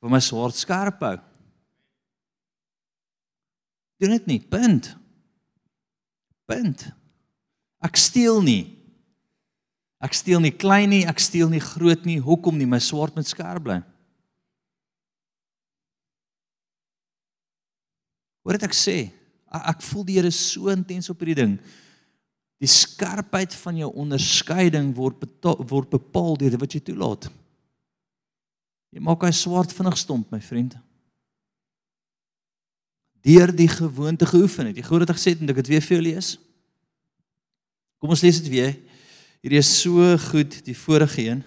[0.01, 1.19] Want my swaard skerp hou.
[4.01, 4.97] Doen dit nie, punt.
[6.47, 6.93] Punt.
[7.85, 8.79] Ek steel nie.
[10.01, 12.19] Ek steel nie klein nie, ek steel nie groot nie.
[12.21, 12.69] Hoekom nie?
[12.69, 13.83] My swaard moet skerp bly.
[18.45, 18.99] Hoor dit ek sê,
[19.55, 21.59] ek voel die Here so intens op hierdie ding.
[22.61, 27.29] Die skerpheid van jou onderskeiding word betaal, word bepaal deur wat jy toelaat.
[28.95, 30.77] Jy maak hy swaard vinnig stomp, my vriend
[33.25, 34.77] deur die gewoonte geoefen het.
[34.79, 36.35] Jy glo dit ek gesê het en ek het weer vir julle lees.
[38.03, 38.75] Kom ons lees dit weer.
[39.45, 41.41] Hierdie is so goed, die vorige een.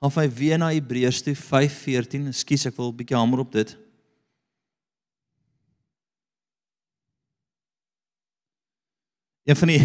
[0.00, 2.30] Gaan hy weer na Hebreërs toe 5:14.
[2.32, 3.76] Ekskuus, ek wil 'n bietjie hamer op dit.
[9.44, 9.80] Een van die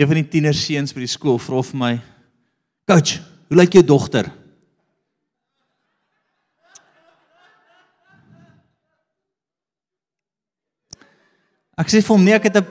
[0.00, 1.94] Een van die tienerseuns by die skool vra vir my:
[2.88, 3.18] "Coach,
[3.50, 4.30] hoe lyk jou dogter?"
[11.76, 12.66] Ek sê vir hom nee, ek het 'n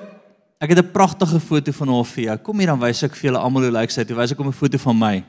[0.60, 2.38] ek het 'n pragtige foto van haar vir jou.
[2.38, 4.04] Kom hier dan wys ek vir julle almal hoe lyk sy.
[4.04, 5.26] Toe wys ek hom 'n foto van my.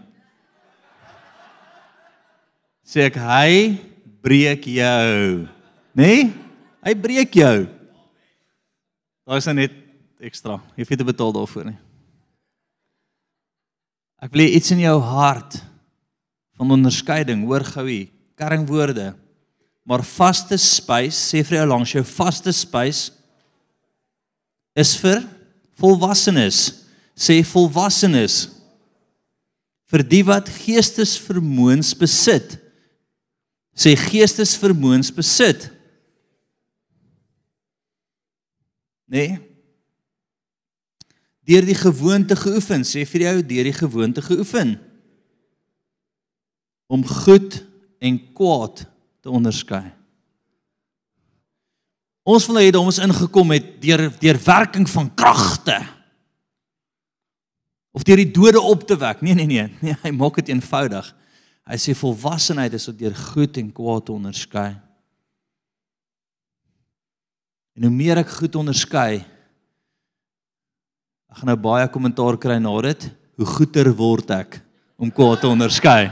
[2.85, 3.79] Sê ek hy
[4.23, 5.49] breek jou.
[5.95, 6.33] Nee?
[6.83, 7.80] Hy breek jou.
[9.31, 9.75] Daar is net
[10.19, 10.57] ekstra.
[10.75, 11.77] Jy het te betaal daarvoor nie.
[14.19, 15.55] Ek wil iets in jou hart
[16.59, 18.09] van onderskeiding, hoor gou hier.
[18.35, 19.13] Kerringwoorde.
[19.87, 23.05] Maar vaste spys, sê vir jou langs jou vaste spys
[24.75, 25.23] is vir
[25.79, 26.59] volwassenes.
[27.15, 28.43] Sê volwassenes.
[29.95, 32.59] Vir die wat geestesvermoëns besit.
[33.79, 35.71] Sê geestesvermoëns besit.
[39.11, 39.41] Nee.
[41.51, 44.77] Deur die gewoonte geoefen, sê vir jou deur die gewoonte geoefen
[46.91, 47.61] om goed
[48.03, 48.83] en kwaad
[49.23, 49.85] te onderskei.
[52.27, 55.79] Ons wil hê dat ons ingekom het deur deur werking van kragte.
[57.95, 59.23] Of deur die dode op te wek.
[59.23, 61.11] Nee nee nee, nee, hy maak dit eenvoudig.
[61.71, 64.71] Hy sê volwassenheid is deur goed en kwaad te onderskei.
[67.81, 69.23] En hoe meer ek goed onderskei,
[71.33, 73.07] ek gaan nou baie kommentaar kry na dit,
[73.41, 74.59] hoe goeder word ek
[75.01, 76.11] om kwaad te onderskei.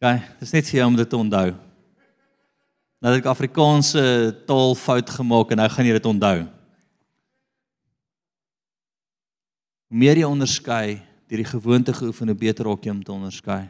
[0.00, 1.50] Gaan, dis net vir jou om dit te onthou.
[3.04, 4.04] Nou dat ek Afrikaanse
[4.48, 6.38] taal fout gemaak en nou gaan jy dit onthou.
[9.90, 10.96] Hoe meer jy onderskei,
[11.28, 13.60] deur die gewoonte geoefen, hoe beter raak jy om te onderskei.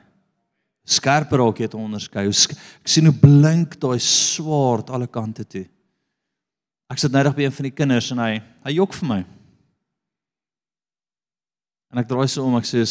[0.86, 2.26] Skerper raak jy te onderskei.
[2.28, 5.66] Ek sien hoe blink daai swaard alle kante toe.
[6.90, 8.32] Ek sit nou reg by een van die kinders en hy
[8.64, 9.20] hy jok vir my.
[11.90, 12.84] En ek draai so om ek sê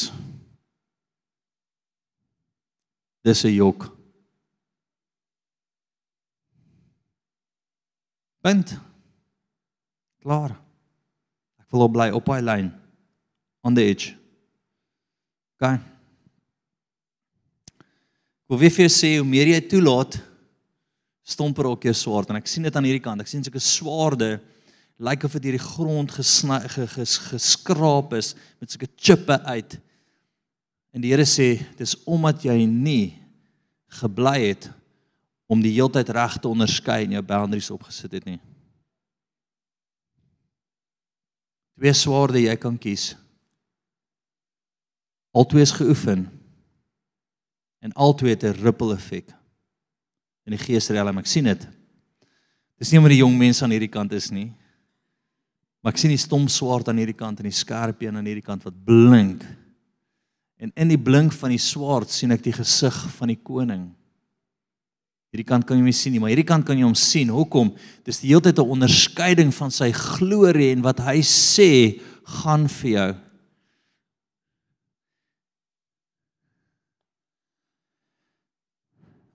[3.23, 3.91] Dis 'n jok.
[8.41, 8.80] Punt.
[10.23, 10.56] Klaar.
[11.60, 12.71] Ek wil op bly op hy lyn
[13.62, 14.15] on the edge.
[18.50, 18.58] Gaan.
[18.58, 20.18] Hoe wie vir sê hoe meer jy toelaat
[21.22, 23.22] stomper ook jou swaard en ek sien dit aan hierdie kant.
[23.22, 24.40] Ek sien sulke swaarde
[24.98, 29.78] lyk like of dit hierdie grond gesny ges, geskraap is met sulke chippe uit.
[30.92, 33.14] En die Here sê dis omdat jy nie
[34.02, 34.72] gebly het
[35.50, 38.42] om die heeltyd reg te onderskei en jou boundaries opgesit het nie.
[41.78, 43.14] Twee swaarde jy kan kies.
[45.38, 46.26] Albei is geoefen
[47.82, 49.30] en albei het 'n ripple effek
[50.46, 51.18] in die geesriem.
[51.18, 51.68] Ek sien dit.
[52.80, 54.52] Dis nie omdat die jong mense aan hierdie kant is nie.
[55.82, 58.46] Maar ek sien die stom swaard aan hierdie kant en die skerp een aan hierdie
[58.46, 59.46] kant wat blink.
[60.60, 63.88] En in die blink van die swaard sien ek die gesig van die koning.
[65.30, 67.30] Hierdie kant kan jy nie sien nie, maar hierdie kant kan jy hom sien.
[67.30, 67.70] Hoekom?
[68.04, 72.02] Dis die hele tyd 'n onderskeiding van sy glorie en wat hy sê
[72.42, 73.15] gaan vir jou.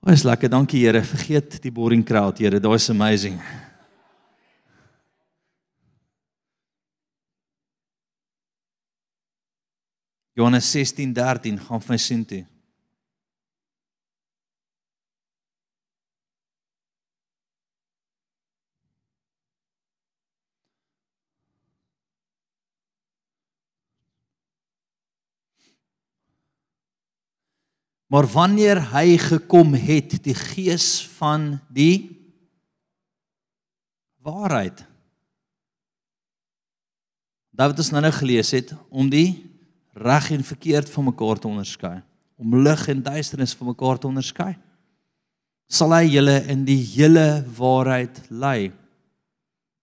[0.05, 1.01] Ons lekker, dankie Here.
[1.01, 2.61] Vergeet die boring crowd, Here.
[2.61, 3.39] Daai's amazing.
[10.37, 12.45] Johannes 16:13 gaan vir my sien toe.
[28.15, 32.15] Maar wanneer hy gekom het, die gees van die
[34.23, 34.85] waarheid.
[37.51, 39.43] David het ons nou gelees het om die
[39.99, 41.97] reg en verkeerd van mekaar te onderskei,
[42.39, 44.55] om lig en duisternis van mekaar te onderskei.
[45.67, 48.71] Sal hy julle in die hele waarheid lei.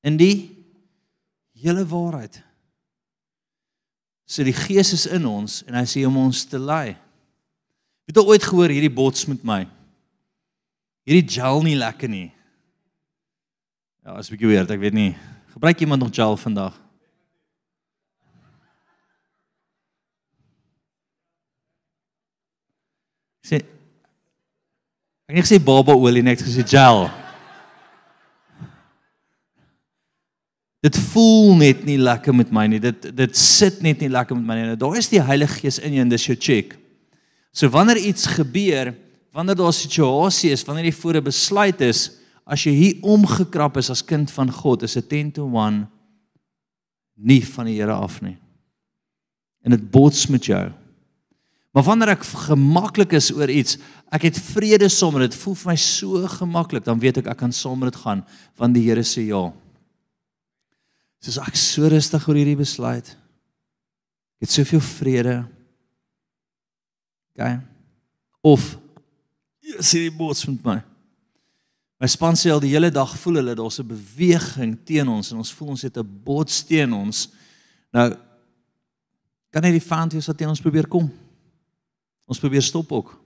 [0.08, 0.56] In die
[1.60, 2.40] hele waarheid.
[4.24, 6.96] So die Gees is in ons en hy sê om ons te lei.
[8.12, 9.62] Het jy ooit gehoor hierdie bots met my?
[11.08, 12.28] Hierdie gel nie lekker nie.
[14.04, 15.14] Ja, as ek weer, ek weet nie.
[15.54, 16.76] Gebruik iemand nog gel vandag?
[23.48, 23.62] sê
[25.32, 27.08] ek net sê baba olie net gesê gel.
[30.84, 32.84] Dit voel net nie lekker met my nie.
[32.84, 34.70] Dit dit sit net nie lekker met my nie.
[34.74, 36.81] Nou, daar is die Heilige Gees in jou en dis jou check.
[37.52, 38.96] So wanneer iets gebeur,
[39.32, 42.12] wanneer daar 'n situasie is, wanneer jy voor 'n besluit is,
[42.46, 45.88] as jy hier omgekrap is as kind van God, is 'n 10 to 1
[47.16, 48.38] nie van die Here af nie.
[49.62, 50.72] En dit bots met jou.
[51.72, 53.78] Maar wanneer ek gemaklik is oor iets,
[54.12, 57.38] ek het vrede saam met dit, voel vir my so gemaklik, dan weet ek ek
[57.38, 58.26] kan saam met dit gaan
[58.60, 59.54] want die Here sê ja.
[61.22, 63.16] Soos ek so rustig oor hierdie besluit.
[64.42, 65.36] Ek het soveel vrede.
[67.36, 67.60] OK.
[68.42, 68.78] Of
[69.80, 70.80] sien die bots met my.
[72.02, 75.38] My span sê al die hele dag voel hulle daar's 'n beweging teen ons en
[75.38, 77.30] ons voel ons het 'n bots teen ons.
[77.94, 78.18] Nou
[79.52, 81.12] kan jy die fant wees wat teen ons probeer kom?
[82.26, 83.20] Ons probeer stop ook.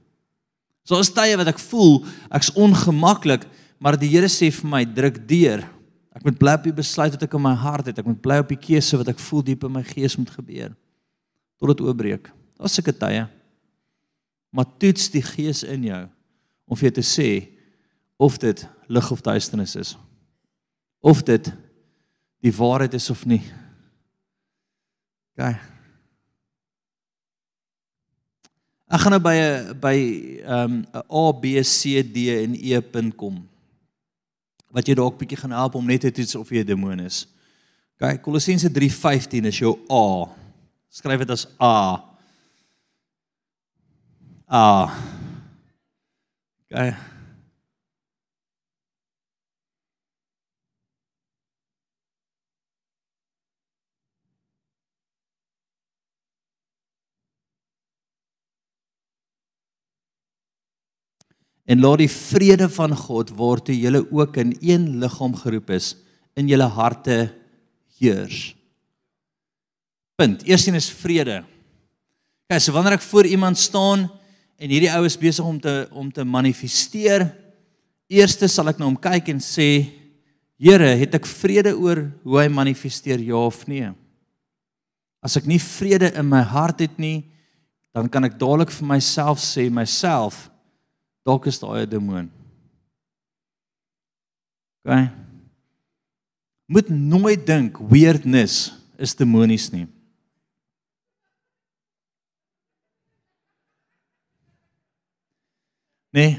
[0.84, 3.46] So is tye wat ek voel ek's ongemaklik,
[3.80, 5.64] maar die Here sê vir my druk deur.
[6.16, 8.00] Ek moet bly op die besluit wat ek in my hart het.
[8.00, 10.76] Ek moet bly op die keuse wat ek voel diep in my gees moet gebeur
[11.60, 12.32] tot dit oopbreek.
[12.60, 13.28] Daar's seker tye.
[14.56, 16.02] Maar toets die gees in jou
[16.66, 17.30] om vir jou te sê
[18.16, 19.96] of dit lig of duisternis is.
[21.04, 21.52] Of dit
[22.46, 23.42] die waarheid is of nie.
[25.36, 25.58] Okay.
[28.86, 29.98] Ek gaan nou by 'n by
[30.46, 33.44] ehm um, A B C D en E punt kom.
[34.72, 37.28] Wat jou dalk bietjie gaan help om net te toets of jy 'n demoon is.
[38.00, 40.32] OK, Kolossense 3:15 is jou A.
[40.90, 42.15] Skryf dit as A.
[44.48, 44.94] Ah.
[46.70, 46.94] Geil.
[61.66, 65.96] En laat die vrede van God waartoe julle ook in een liggaam geroep is,
[66.38, 67.34] in julle harte
[67.98, 68.54] heers.
[70.16, 70.44] Punt.
[70.46, 71.42] Eerstens is vrede.
[72.46, 74.06] Kyk, so wanneer ek voor iemand staan
[74.58, 77.28] en hierdie ou is besig om te om te manifesteer,
[78.10, 79.70] eerste sal ek na hom kyk en sê,
[80.56, 83.90] Here, het ek vrede oor hoe hy manifesteer ja of nee?
[85.20, 87.26] As ek nie vrede in my hart het nie,
[87.96, 90.46] dan kan ek dadelik vir myself sê myself
[91.28, 92.32] dalk is daai 'n demoon.
[94.86, 95.10] OK.
[96.68, 99.88] Moet nooit dink weirdness is demonies nie.
[106.16, 106.38] Nee.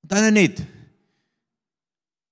[0.00, 0.60] Dan nou net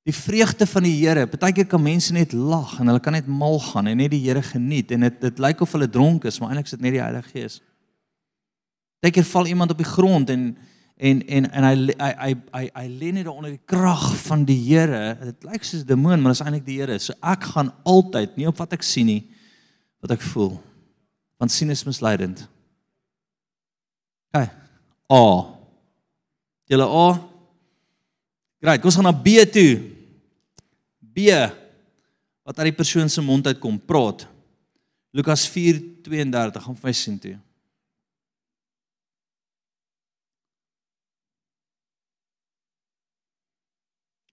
[0.06, 1.24] die vreugde van die Here.
[1.26, 4.44] Partykeer kan mense net lag en hulle kan net mal gaan en net die Here
[4.46, 7.02] geniet en dit dit lyk of hulle dronk is, maar eintlik is dit net die
[7.02, 7.58] Heilige Gees.
[9.02, 10.48] Partykeer val iemand op die grond en
[10.96, 14.60] en en en hy hy hy hy, hy lê net onder die krag van die
[14.62, 15.16] Here.
[15.26, 16.98] Dit lyk soos 'n demoon, maar dit is eintlik die Here.
[17.02, 19.24] So ek gaan altyd nie op wat ek sien nie,
[20.00, 20.60] wat ek voel.
[21.36, 22.46] Want sien is misleidend.
[24.36, 24.52] Kyk.
[25.12, 25.24] A.
[26.66, 27.08] Julle A.
[28.60, 29.70] Great, kom ons gaan na B toe.
[31.00, 31.30] B
[32.46, 34.26] wat uit die persoon se mond uitkom, praat.
[35.10, 37.34] Lukas 4:32 gaan vir my sien toe.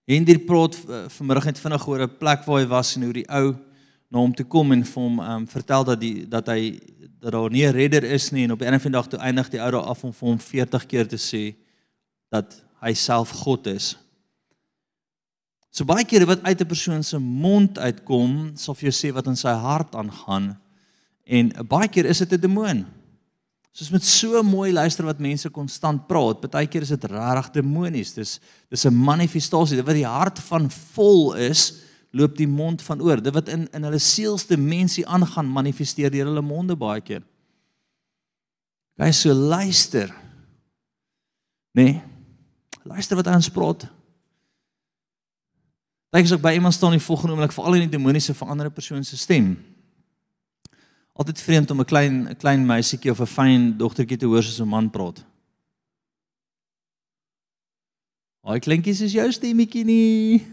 [0.04, 3.28] Hendrik praat uh, vanmiddag net vinnig oor 'n plek waar hy was en hoe die
[3.28, 3.56] ou
[4.12, 6.78] na hom toe kom en vir hom um, vertel dat die dat hy
[7.24, 9.48] dat daar nie 'n redder is nie en op 'n van die dag toe eindig
[9.48, 11.54] die ou daar af om vir hom 40 keer te sê
[12.28, 13.96] dat hy self God is.
[15.70, 19.26] So baie kere wat uit 'n persoon se mond uitkom, sal vir jou sê wat
[19.26, 20.58] in sy hart aangaan.
[21.24, 22.86] En baie keer is dit 'n demoon.
[23.72, 28.12] Soos met so mooi luister wat mense konstant praat, baie keer is dit regtig demonies.
[28.12, 31.72] Dis dis 'n manifestasie wat die hart van vol is,
[32.14, 33.22] loop die mond van oor.
[33.22, 37.22] Dit wat in in hulle sielsdimensie aangaan, manifesteer deur hulle monde baie keer.
[39.02, 40.14] Jy so luister.
[41.74, 41.98] Nee.
[42.86, 43.88] Luister wat ons praat.
[46.14, 48.70] Lyk asof by iemand staan in die volgende oomblik veral in die demoniese vir ander
[48.70, 49.56] persoon se stem.
[51.18, 54.60] Altyd vreemd om 'n klein 'n klein meisietjie of 'n fyn dogtertjie te hoor soos
[54.60, 55.24] 'n man praat.
[58.44, 60.46] Hy klinkies is jou stemmetjie nie.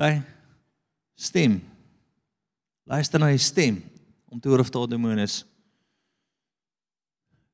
[0.00, 0.24] Gaan.
[1.14, 1.58] Stem.
[2.88, 3.82] Luister na die stem
[4.32, 5.42] om te hoor of daar demone is.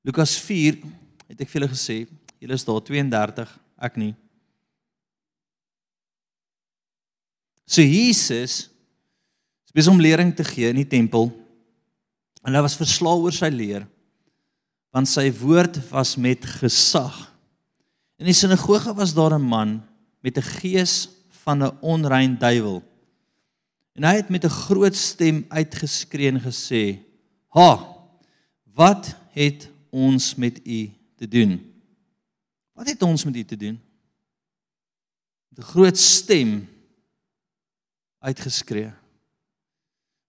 [0.07, 0.79] Lukas 4
[1.27, 1.97] het ek vir julle gesê,
[2.39, 3.51] julle is daar 32,
[3.89, 4.13] ek nie.
[7.67, 8.69] So Jesus
[9.67, 11.33] is besig om lering te gee in die tempel.
[12.47, 13.91] En hy was verslae oor sy leer
[14.95, 17.17] want sy woord was met gesag.
[18.17, 19.83] In die sinagoge was daar 'n man
[20.23, 21.16] met 'n gees
[21.47, 22.83] van 'n onrein duiwel.
[23.95, 26.99] En hy het met 'n groot stem uitgeskree en gesê:
[27.49, 27.71] "Ha!
[28.75, 31.53] Wat het ons met u te doen?
[32.73, 33.81] Wat het ons met u te doen?"
[35.49, 36.69] Met 'n groot stem
[38.19, 38.93] uitgeskree.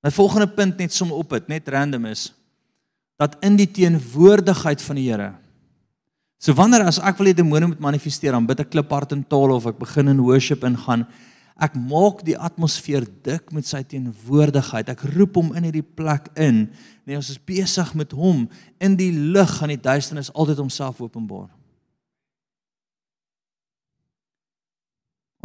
[0.02, 2.34] My volgende punt net som op dit, net random is
[3.16, 5.34] dat in die teenwoordigheid van die Here.
[6.38, 9.56] So wanneer as ek wil hê demone moet manifesteer, dan bid ek kliphard in taal
[9.56, 11.08] of ek begin in worship ingaan,
[11.58, 14.92] ek maak die atmosfeer dik met sy teenwoordigheid.
[14.94, 16.68] Ek roep hom in hierdie plek in.
[17.10, 18.46] Nee, ons is besig met hom
[18.78, 21.50] in die lig gaan die duisternis altyd homself openbaar.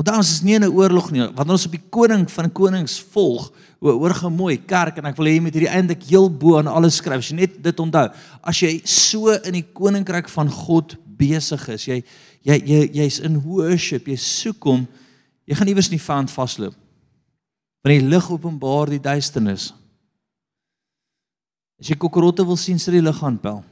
[0.03, 1.21] Want dan is nie 'n oorlog nie.
[1.21, 5.35] Wanneer ons op die koning van konings volg, hoor gemooi kerk en ek wil hê
[5.35, 7.19] jy moet hierdie eindelik heel bo aan alles skryf.
[7.19, 8.11] As jy net dit onthou,
[8.43, 12.03] as jy so in die koninkryk van God besig is, jy
[12.43, 14.89] jy jy jy's in worship, jy soek hom,
[15.47, 16.75] jy gaan iewers nie van vasloop.
[17.85, 19.73] Want die lig openbaar die duisternis.
[21.79, 23.63] As jy kokorotte wil sien, sit die lig aan pel.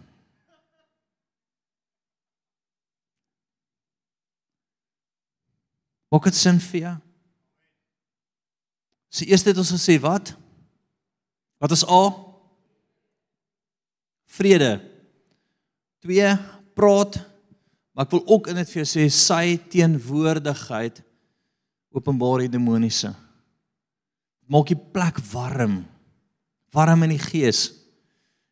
[6.11, 6.97] Maak dit sin vir jou?
[9.11, 10.33] So eers het ons gesê wat?
[11.63, 12.03] Wat is A?
[14.31, 14.79] Vrede.
[16.07, 16.35] 2
[16.79, 17.21] praat.
[17.93, 21.03] Maar ek wil ook in dit vir jou sê sy teenwoordigheid
[21.91, 23.11] openbaar die demoniese.
[24.51, 25.83] Maak die plek warm.
[26.75, 27.69] Warm in die gees.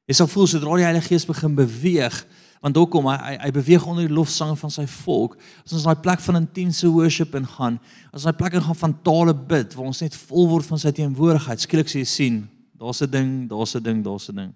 [0.09, 2.15] Jy sal voel sodra die Heilige Gees begin beweeg,
[2.61, 5.37] want hoekom hy, hy hy beweeg onder die lofsange van sy volk.
[5.65, 7.79] As ons daai plek van intense worship in gaan,
[8.11, 10.83] as ons daai plek in gaan van tale bid waar ons net vol word van
[10.83, 12.41] sy teenwoordigheid, skielik sê jy sien,
[12.79, 14.55] daar's 'n ding, daar's 'n ding, daar's 'n ding.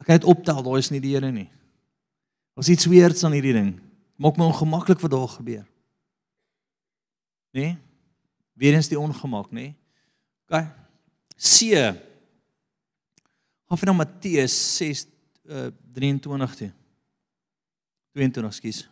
[0.00, 1.48] Ek kan dit optel, daar is nie die Here nie.
[2.56, 3.80] Ons iets weerds aan hierdie ding.
[4.18, 5.66] Maak my ongemaklik wat daar gebeur.
[7.52, 7.78] Nee?
[8.52, 9.54] Weer eens die ongemak, nê?
[9.54, 9.76] Nee?
[10.48, 10.66] OK.
[11.36, 11.70] C.
[13.72, 15.06] Vir nou Matteus 6
[15.48, 16.72] uh 23 toe.
[18.12, 18.82] 22, skus.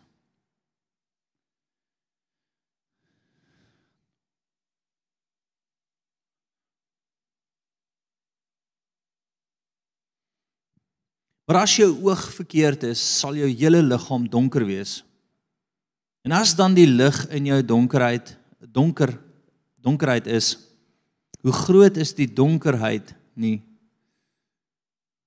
[11.51, 15.01] Maar as jou oog verkeerd is, sal jou hele liggaam donker wees.
[16.23, 18.37] En as dan die lig in jou donkerheid
[18.71, 19.11] donker
[19.81, 20.53] donkerheid is,
[21.41, 23.57] hoe groot is die donkerheid nie?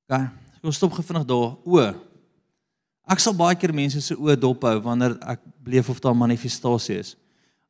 [0.06, 0.30] OK,
[0.64, 1.56] wil stop gefvinnig daar.
[1.64, 1.82] O.
[3.04, 6.96] Ek sal baie keer mense se oë dop hou wanneer ek beleef of daar manifestasie
[7.02, 7.10] is.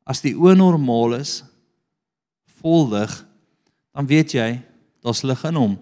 [0.06, 1.40] As die oë normaal is,
[2.62, 3.16] vol lig,
[3.94, 4.48] dan weet jy
[5.02, 5.74] daar's lig in hom.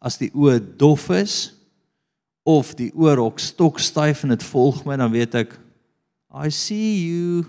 [0.00, 1.38] As die oë dof is
[2.44, 5.56] of die oorrok stok styf en dit volg my, dan weet ek
[6.30, 7.42] I see you.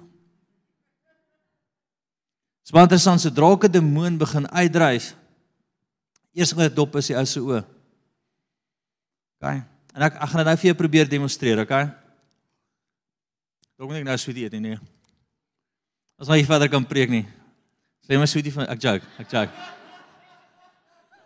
[2.65, 5.15] Span interessant, sodra 'n demoon begin uitdryf,
[6.33, 7.63] eers dit dop is die ou se oë.
[9.41, 9.49] OK.
[9.97, 11.73] En ek ek gaan dit nou vir jou probeer demonstreer, OK?
[13.73, 14.61] Dalk moet ek nou sweetie eet nie.
[14.69, 14.79] nee.
[16.21, 17.25] As jy verder kan preek nie.
[18.05, 19.49] Sê my sweetie van ek joke, ek joke.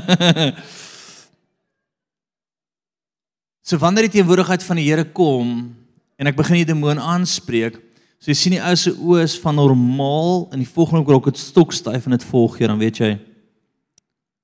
[3.66, 5.72] so wanneer die teenwoordigheid van die Here kom
[6.20, 7.80] en ek begin die demoon aanspreek,
[8.20, 11.32] so jy sien die ou se oë is van normaal en die volgende oomblik raak
[11.32, 13.12] dit stokstyf en dit volg jou, dan weet jy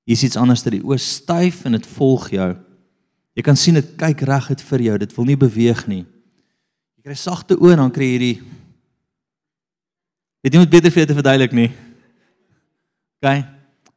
[0.09, 2.51] hier's iets anders dat die oë styf en dit volg jou.
[3.33, 4.97] Jy kan sien dit kyk reg uit vir jou.
[5.01, 6.03] Dit wil nie beweeg nie.
[6.97, 8.35] Jy kry sagte oë en dan kry jy hierdie
[10.43, 11.69] jy moet beter vir jou te verduidelik nie.
[13.23, 13.29] OK.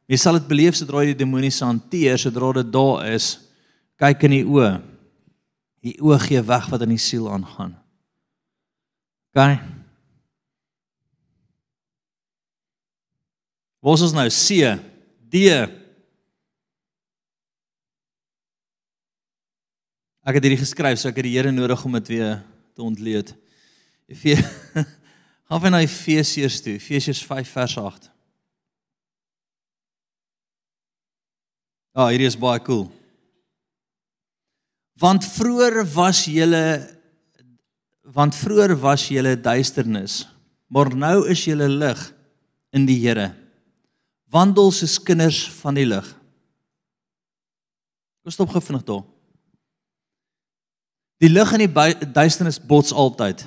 [0.07, 3.33] Jy sal dit beleef sodra jy die demoniese hanteer, sodra dit daar is.
[3.99, 4.69] Kyk in die oë.
[5.83, 7.73] Die oë gee weg wat in die siel aangaan.
[9.35, 9.41] OK.
[13.83, 14.71] Wat is ons nou C,
[15.27, 15.43] D,
[20.27, 22.41] Ek het hierdie geskryf, so ek het die Here nodig om dit weer
[22.75, 23.31] te ontleed.
[24.11, 24.35] Effe
[25.47, 28.09] Gaan we na Efesiërs toe, Efesiërs 5 vers 8.
[31.95, 32.89] Ah, oh, hierdie is baie cool.
[34.99, 36.65] Want vroeër was julle
[38.17, 40.21] want vroeër was julle duisternis,
[40.71, 42.03] maar nou is julle lig
[42.75, 43.31] in die Here.
[44.31, 46.07] Wandel soos kinders van die lig.
[48.23, 49.05] Kom stop gefvinnig daar.
[51.17, 53.41] Die lig en die duisternis bots altyd.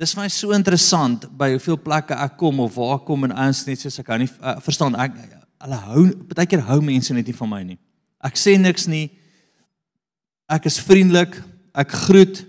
[0.00, 3.34] Dis vir my so interessant by hoeveel plekke ek kom of waar ek kom en
[3.44, 5.14] eens net soos ek hou nie uh, verstaan ek
[5.62, 7.78] hulle hou baie keer hou mense net nie van my nie.
[8.24, 9.10] Ek sê niks nie.
[10.50, 11.36] Ek is vriendelik.
[11.78, 12.42] Ek groet.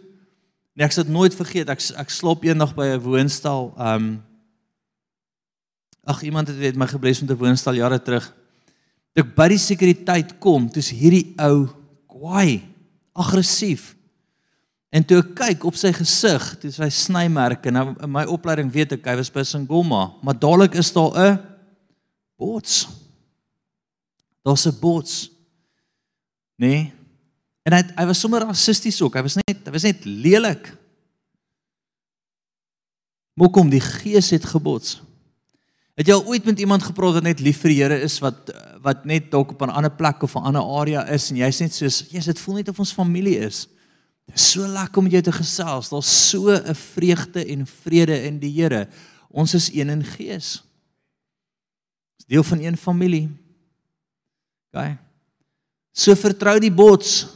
[0.74, 1.70] Nee, ek sal dit nooit vergeet.
[1.70, 3.74] Ek ek slaap eendag by 'n woonstel.
[3.78, 4.14] Um
[6.04, 8.26] Ag iemand het weet my gebless met 'n woonstel jare terug.
[9.14, 11.70] Toe ek by die sekuriteit kom, dis hierdie ou
[12.08, 12.73] kwaai
[13.14, 13.94] aggressief.
[14.94, 17.72] En toe ek kyk op sy gesig, toe is hy snymerke.
[17.74, 21.40] Nou in my opleiding weet ek hy was by Sangoma, maar dadelik is daar 'n
[22.38, 22.88] bots.
[24.46, 25.32] Daar's 'n bots.
[26.58, 26.94] Nee.
[27.64, 29.16] En hy hy was sommer rassisties ook.
[29.16, 30.78] Hy was net hy was net lelik.
[33.34, 35.02] Moekom die gees het gebots.
[35.94, 38.50] Het jy al ooit met iemand gepraat wat net lief vir die Here is wat
[38.84, 41.74] wat net dalk op 'n ander plek of 'n ander area is en jy's net
[41.74, 43.68] soos, "Jesus, dit voel net of ons familie is."
[44.26, 45.90] Dit is so lekker om met jou te gesels.
[45.90, 48.88] Daar's so 'n vreugde en vrede in die Here.
[49.30, 50.64] Ons is een in gees.
[52.18, 53.30] Dis deel van een familie.
[54.72, 54.98] OK.
[55.92, 57.28] So vertrou die bots.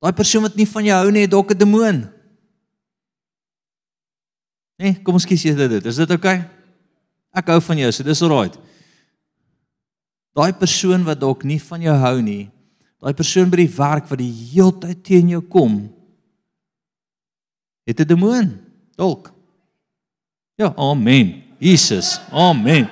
[0.00, 2.12] Daai persoon wat nie van jou hou nie, het dalk 'n demoon.
[4.76, 5.84] Nee, kom ons kies jy dit.
[5.84, 6.38] Is dit oukei?
[6.38, 6.56] Okay?
[7.36, 8.56] Ek hou van jou, so dis alright.
[10.36, 12.48] Daai persoon wat dalk nie van jou hou nie,
[13.00, 15.86] daai persoon by die werk wat die heeltyd teen jou kom,
[17.86, 18.58] het 'n demoon,
[18.96, 19.32] dalk.
[20.58, 21.42] Ja, amen.
[21.58, 22.88] Jesus, amen.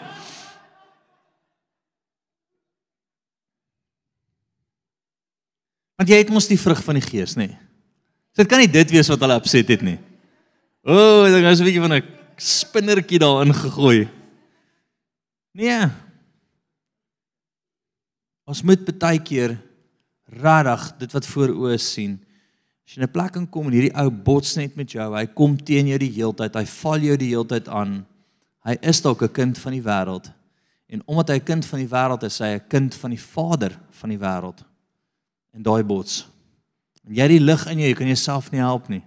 [5.97, 7.47] Want jy het mos die vrug van die gees, nê?
[7.47, 7.59] Nee.
[8.35, 9.99] So dit kan nie dit wees wat hulle opset het nie.
[10.83, 12.05] O, oh, ek het 'n bietjie van 'n
[12.37, 14.24] spinnertjie daarin gegooi.
[15.55, 15.87] Nee.
[18.45, 19.57] Ons moet baie keer
[20.43, 22.19] rarig dit wat voor oë sien.
[22.85, 25.87] As jy 'n plek inkom en hierdie ou bots net met jou, hy kom teen
[25.87, 28.05] jou die heeltyd, hy val jou die heeltyd aan.
[28.65, 30.33] Hy is dalk 'n kind van die wêreld.
[30.89, 33.81] En omdat hy 'n kind van die wêreld is, hy 'n kind van die Vader
[33.91, 34.65] van die wêreld.
[35.55, 36.25] en daai bots.
[37.05, 39.03] En jy het die lig in jou, jy kan jouself nie help nie.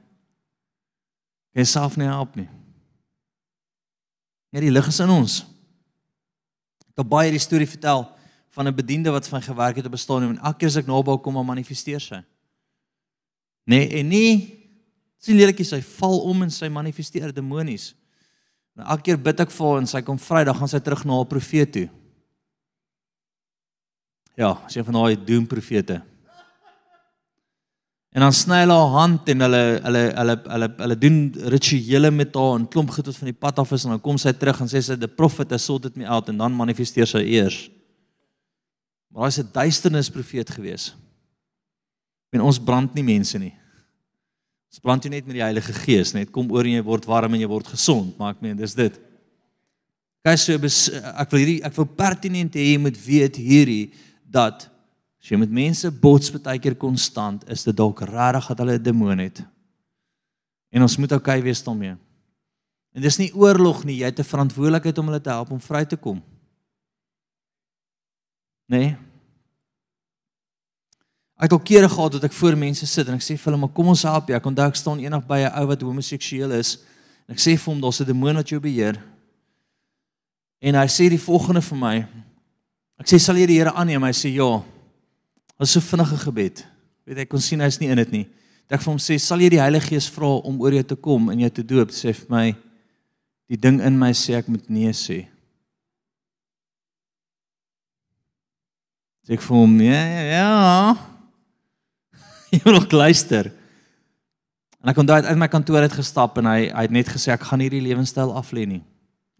[1.51, 2.47] Jy kan jouself nie help nie.
[4.55, 5.41] Ja, die lig is in ons.
[6.97, 8.07] Ek het baie die storie vertel
[8.57, 10.87] van 'n bediende wat van gewerk het op 'n stadium en elke keer as ek
[10.87, 12.23] naby kom, dan manifesteer sy.
[13.65, 14.57] Nee, en nie
[15.17, 17.93] sien lelik sy val om en sy manifesteer demonies.
[18.75, 21.13] En elke keer bid ek vir haar en sy kom Vrydag gaan sy terug na
[21.13, 21.89] haar profeet toe.
[24.35, 26.01] Ja, sy van daai doom profete.
[28.15, 31.17] En dan sny hulle haar hand en hulle hulle hulle hulle hulle doen
[31.53, 34.19] rituele met haar en klomp goed wat van die pad af is en dan kom
[34.21, 37.25] sy terug en sê sy the prophet has sorted me out en dan manifesteer sy
[37.25, 37.59] eers.
[39.11, 40.95] Maar hy's 'n duisternis profeet gewees.
[42.31, 43.53] En ons brand nie mense nie.
[44.71, 47.33] Ons brand jy net met die Heilige Gees, net kom oor en jy word warm
[47.33, 48.99] en jy word gesond, maar ek meen dis dit.
[50.27, 53.93] Kyk so ek wil hierdie ek wil pertinent hê jy moet weet hierdie
[54.27, 54.67] dat
[55.21, 58.83] As jy met mense bots baie keer konstant, is dit dalk regtig dat hulle 'n
[58.83, 59.43] demoon het.
[60.71, 61.95] En ons moet okay wees daarmee.
[62.93, 65.85] En dis nie oorlog nie, jy het 'n verantwoordelikheid om hulle te help om vry
[65.85, 66.23] te kom.
[68.65, 68.97] Nee.
[71.37, 73.57] Ek het al kere gehad dat ek voor mense sit en ek sê vir hulle,
[73.57, 76.51] "Maar kom ons help jou." Ek onthou ek staan eendag by 'n ou wat homoseksueel
[76.51, 76.79] is
[77.27, 79.03] en ek sê vir hom, "Daar's 'n demoon wat jou beheer."
[80.61, 82.07] En hy sê die volgende vir my.
[82.99, 84.76] Ek sê, "Sal jy die Here aanneem?" Hy sê, "Ja."
[85.57, 86.65] Was so vinnige gebed.
[87.07, 88.25] Weet ek kon sien hy's nie in dit nie.
[88.67, 91.29] Ek vir hom sê, "Sal jy die Heilige Gees vra om oor jou te kom
[91.29, 92.55] en jou te doop?" Sê vir my,
[93.49, 95.27] "Die ding in my sê ek moet nee sê."
[99.25, 100.97] Sê ek vir hom, "Ja, ja, ja."
[102.51, 103.51] Jy moet nog luister.
[104.83, 107.41] En ek daai uit my kantoor uit gestap en hy hy het net gesê ek
[107.41, 108.83] gaan hierdie lewenstyl af lê nie.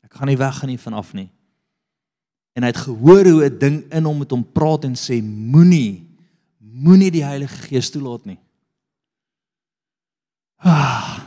[0.04, 1.30] Ek gaan nie weggaan nie vanaf nie.
[2.56, 6.07] En hy het gehoor hoe 'n ding in hom met hom praat en sê moenie
[6.78, 8.38] moenie die Heilige Gees toelaat nie.
[10.62, 11.22] Ah.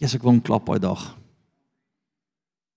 [0.00, 1.02] Jesus ek wil hom klap daai dag.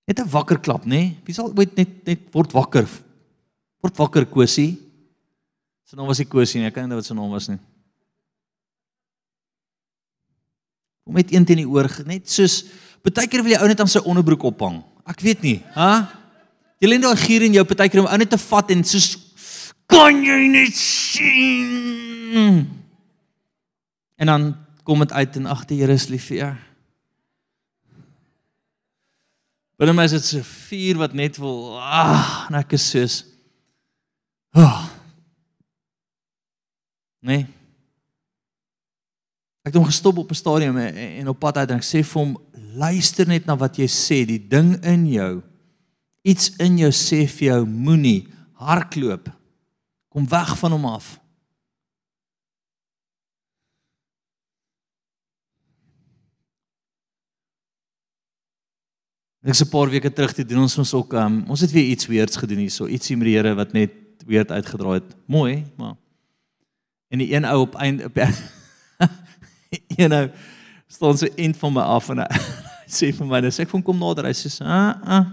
[0.06, 1.18] Net 'n wakker klap, nê?
[1.26, 2.86] Wie sal ooit net net word wakker?
[3.82, 4.78] Word wakker Kosie.
[5.86, 7.60] Sy naam was nie Kosie nie, ek kan nie wat sy naam was nie.
[11.06, 12.66] Kom met een teen die oor, net soos
[13.06, 14.84] baie keer wil jy ou net aan sy onderbroek ophang.
[15.06, 16.06] Ek weet nie, hè?
[16.82, 19.25] Jy lê daai gier in jou partykeer om ou net te vat en soos
[19.96, 22.66] kan jy net sien.
[24.20, 26.54] En dan kom dit uit en ag die Here is lief vir jou.
[29.80, 33.16] Binne my is dit so vuur wat net wil ah, en ek is soos
[34.56, 34.86] ah.
[37.26, 37.44] Nee.
[39.66, 42.22] Ek het hom gestop op 'n stadium en op pad uit en ek sê vir
[42.22, 42.38] hom
[42.78, 45.42] luister net na wat jy sê, die ding in jou.
[46.24, 49.32] Iets in jou sê vir jou moenie hardloop.
[50.16, 51.18] Kom weg van hom af.
[59.44, 62.08] Ek se paar weke terug toe doen ons ons ook um, ons het weer iets
[62.08, 65.12] weerds gedoen hierso, ietsie met die Here wat net weer uitgedraai het.
[65.28, 65.98] Mooi, maar
[67.12, 68.24] en die een ou op einde op
[70.00, 70.24] een ou
[70.88, 74.00] staan so end van my af en hy sê vir my, "Dis ek van kom
[74.00, 75.26] nader." Hy sê, "Ah, ah."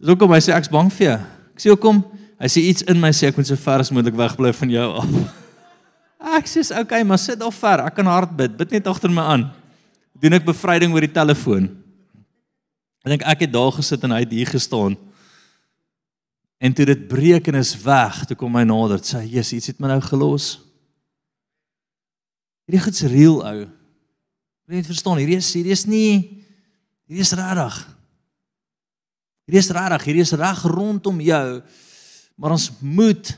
[0.00, 1.22] Dis hoekom hy sê ek's bang vir jou.
[1.54, 2.02] Ek sê hoekom?
[2.42, 4.88] Hy sê iets in my sê ek moet so ver as moontlik wegbly van jou
[5.00, 5.12] af.
[6.34, 7.84] Ek sê, "Oké, okay, maar sit al ver.
[7.84, 8.56] Ek kan hard bid.
[8.56, 9.44] Bid net agter my aan."
[10.18, 11.68] Doen ek bevryding oor die telefoon.
[13.04, 14.96] Ek dink ek het daar gesit en hy het hier gestaan.
[16.58, 18.98] En toe dit breek en is weg, toe kom hy nader.
[18.98, 20.60] Sê, "Jesus, iets het my nou gelos."
[22.64, 23.58] Hierdie goed's real ou.
[24.64, 26.42] Jy moet verstaan, hierdie is hierdie is nie
[27.04, 27.93] hierdie is regtig.
[29.44, 31.48] Hierdie is regtig, hierdie is reg rondom jou.
[32.40, 33.34] Maar ons moet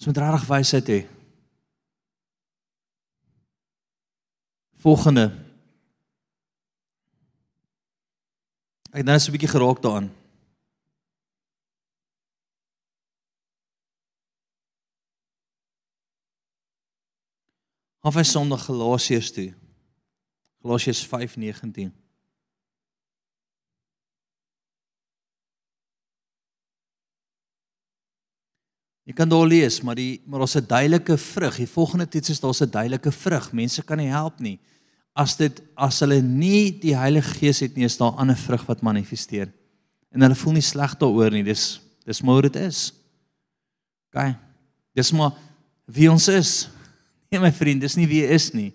[0.00, 1.00] ons moet regtig wysheid hê.
[4.80, 5.26] Volgende.
[8.90, 10.08] Ek het nou so 'n bietjie geraak daaraan.
[18.00, 19.52] Of hy Sondag Galasiërs toe.
[20.62, 21.99] Galasiërs 5:19.
[29.10, 31.56] Jy kan daar lees, maar die maar ons 'n duidelike vrug.
[31.56, 33.52] Die volgende teks is daar's 'n duidelike vrug.
[33.52, 34.58] Mense kan nie help nie
[35.20, 38.66] as dit as hulle nie die Heilige Gees het nie, is daar 'n ander vrug
[38.66, 39.52] wat manifesteer.
[40.10, 41.44] En hulle voel nie sleg daaroor nie.
[41.44, 42.92] Dis dis maar dit is.
[44.12, 44.34] OK.
[44.94, 45.32] Dis maar
[45.86, 46.68] wie ons is.
[47.30, 48.72] Nee my vriend, dis nie wie jy is nie.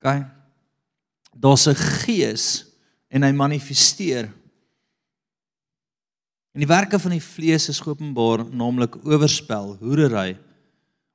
[0.00, 0.24] OK.
[1.36, 2.64] Daar's 'n gees
[3.08, 4.32] en hy manifesteer.
[6.56, 10.38] En die werke van die vlees is geopenbaar, naamlik oorspel, hoerery,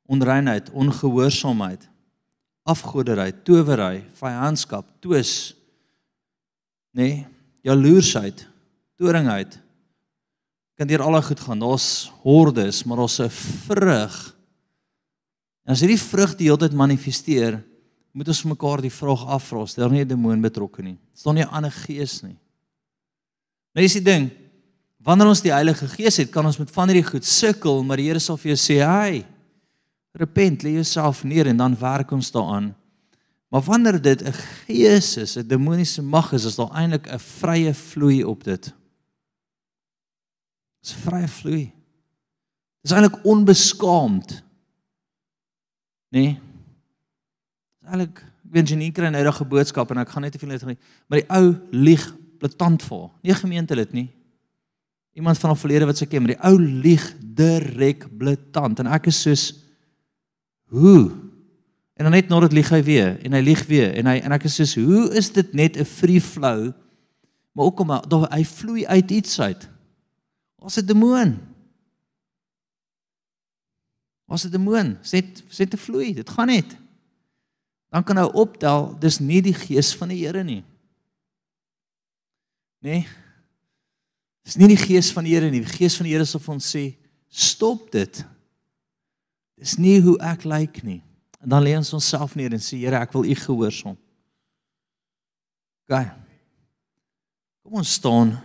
[0.05, 1.87] onreinheid, ongehoorsaamheid,
[2.69, 5.55] afgoderry, towery, vyandskap, twis,
[6.93, 7.23] nê, nee,
[7.65, 8.43] jaloersheid,
[9.01, 9.57] toringheid.
[10.77, 11.65] Kan deur al goed gaan.
[11.65, 13.29] Daar's hordes, maar daar's 'n
[13.65, 14.35] vrug.
[15.65, 17.63] En as hierdie vrug die hele tyd manifesteer,
[18.13, 20.99] moet ons mekaar die vraag afvra, is daar nie 'n demoon betrokke nie?
[21.15, 22.37] Is daar nie 'n ander gees nie?
[23.73, 24.29] Nou is die ding,
[25.03, 28.09] wanneer ons die Heilige Gees het, kan ons met van hierdie goed sukkel, maar die
[28.09, 29.25] Here sal vir jou sê, "Hai,
[30.13, 32.75] repent, lê jouself neer en dan werk ons daaraan."
[33.51, 37.73] Maar wanneer dit 'n gees is, 'n demoniese mag is, is daar eintlik 'n vrye
[37.73, 38.73] vloei op dit.
[40.81, 41.73] Dis vrye vloei.
[42.81, 44.43] Dis eintlik onbeskaamd.
[46.09, 46.39] Nee.
[47.79, 50.49] Dis eintlik ek weet Janine kry nou 'n boodskap en ek gaan net te veel
[50.49, 53.09] net maar die ou lieg blaatant vir.
[53.21, 54.09] Nie gemeente dit nie.
[55.13, 59.05] Iemand van 'n verlede wat sê ken, maar die ou lieg direk blaatant en ek
[59.05, 59.53] is soos
[60.71, 61.11] hoe?
[61.93, 64.31] En dan net nou dit lieg hy weer en hy lieg weer en hy en
[64.31, 66.71] ek is soos hoe is dit net 'n free flow?
[67.51, 67.91] Maar ook om
[68.31, 69.69] hy vloei uit iets uit.
[70.55, 71.39] Ons 'n demoon.
[74.25, 74.97] Ons 'n demoon.
[75.03, 76.77] Sê sê te vloei, dit gaan net.
[77.89, 80.63] Dan kan nou optel, dis nie die gees van die Here nie.
[82.79, 83.07] Nee.
[84.51, 85.61] Dis nie die gees van die Here nie.
[85.63, 86.97] Die gees van die Here sal vir ons sê,
[87.29, 88.25] "Stop dit."
[89.57, 91.01] Dis nie hoe ek lyk like nie.
[91.41, 93.97] En dan lê ons onsself neer en sê, "Here, ek wil U gehoorsaam."
[95.87, 96.11] OK.
[97.63, 98.41] Kom ons staan.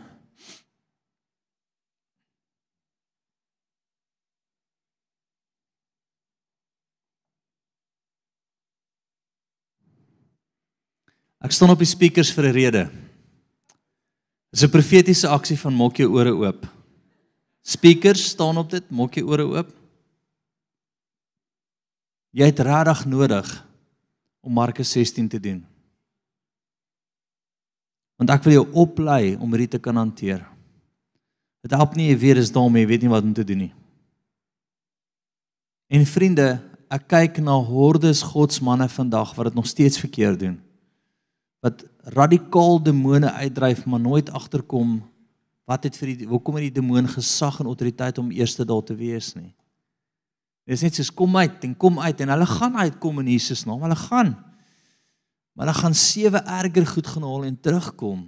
[11.40, 13.05] Ek staan op die speakers vir 'n rede.
[14.57, 16.64] Dis 'n profetiese aksie van maak jou ore oop.
[17.61, 19.68] Speakers staan op dit, maak jou ore oop.
[22.32, 23.66] Jy het regtig nodig
[24.40, 25.66] om Markus 16 te doen.
[28.16, 30.48] Want ek wil jou oplei om dit te kan hanteer.
[31.61, 33.74] Dit help nie jy weet is daarmee, jy weet nie wat om te doen nie.
[35.86, 40.62] En vriende, ek kyk na hordes godsmanne vandag wat dit nog steeds verkeerd doen
[41.66, 45.00] wat radikaal demone uitdryf maar nooit agterkom
[45.66, 48.94] wat het vir die hoekom het die demoon gesag en autoriteit om eerste daar te
[48.94, 49.50] wees nie.
[50.66, 53.64] Dit is net soos kom uit en kom uit en hulle gaan uitkom in Jesus
[53.66, 54.36] naam, hulle gaan.
[55.54, 58.24] Maar hulle gaan sewe erger goed gaan haal en terugkom.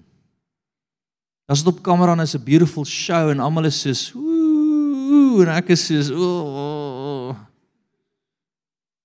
[1.47, 5.71] As dit op kamera is 'n beautiful show en almal is soos ooh en ek
[5.71, 7.37] is soos ooh.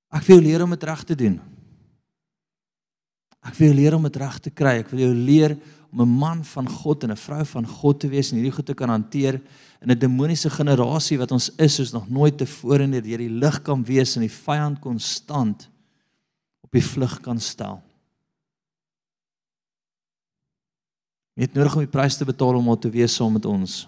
[0.09, 1.52] Ek wil leer om dit reg te doen.
[3.43, 4.79] Ek wil jou leer om dit reg te kry.
[4.81, 5.57] Ek wil jou leer
[5.91, 8.65] om 'n man van God en 'n vrou van God te wees en hierdie goed
[8.65, 9.41] te kan hanteer
[9.81, 13.61] in 'n demoniese generasie wat ons is soos nog nooit tevore net deur die lig
[13.61, 15.69] kan wees en die vyand konstant
[16.61, 17.81] op die vlug kan stel.
[21.35, 23.87] Jy het nodig om die prys te betaal om om te wees saam met ons.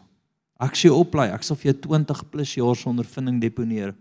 [0.60, 3.96] Ek sê oplei, ek sal vir jou 20 plus jaar se ondervinding deponeer.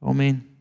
[0.00, 0.57] Amen.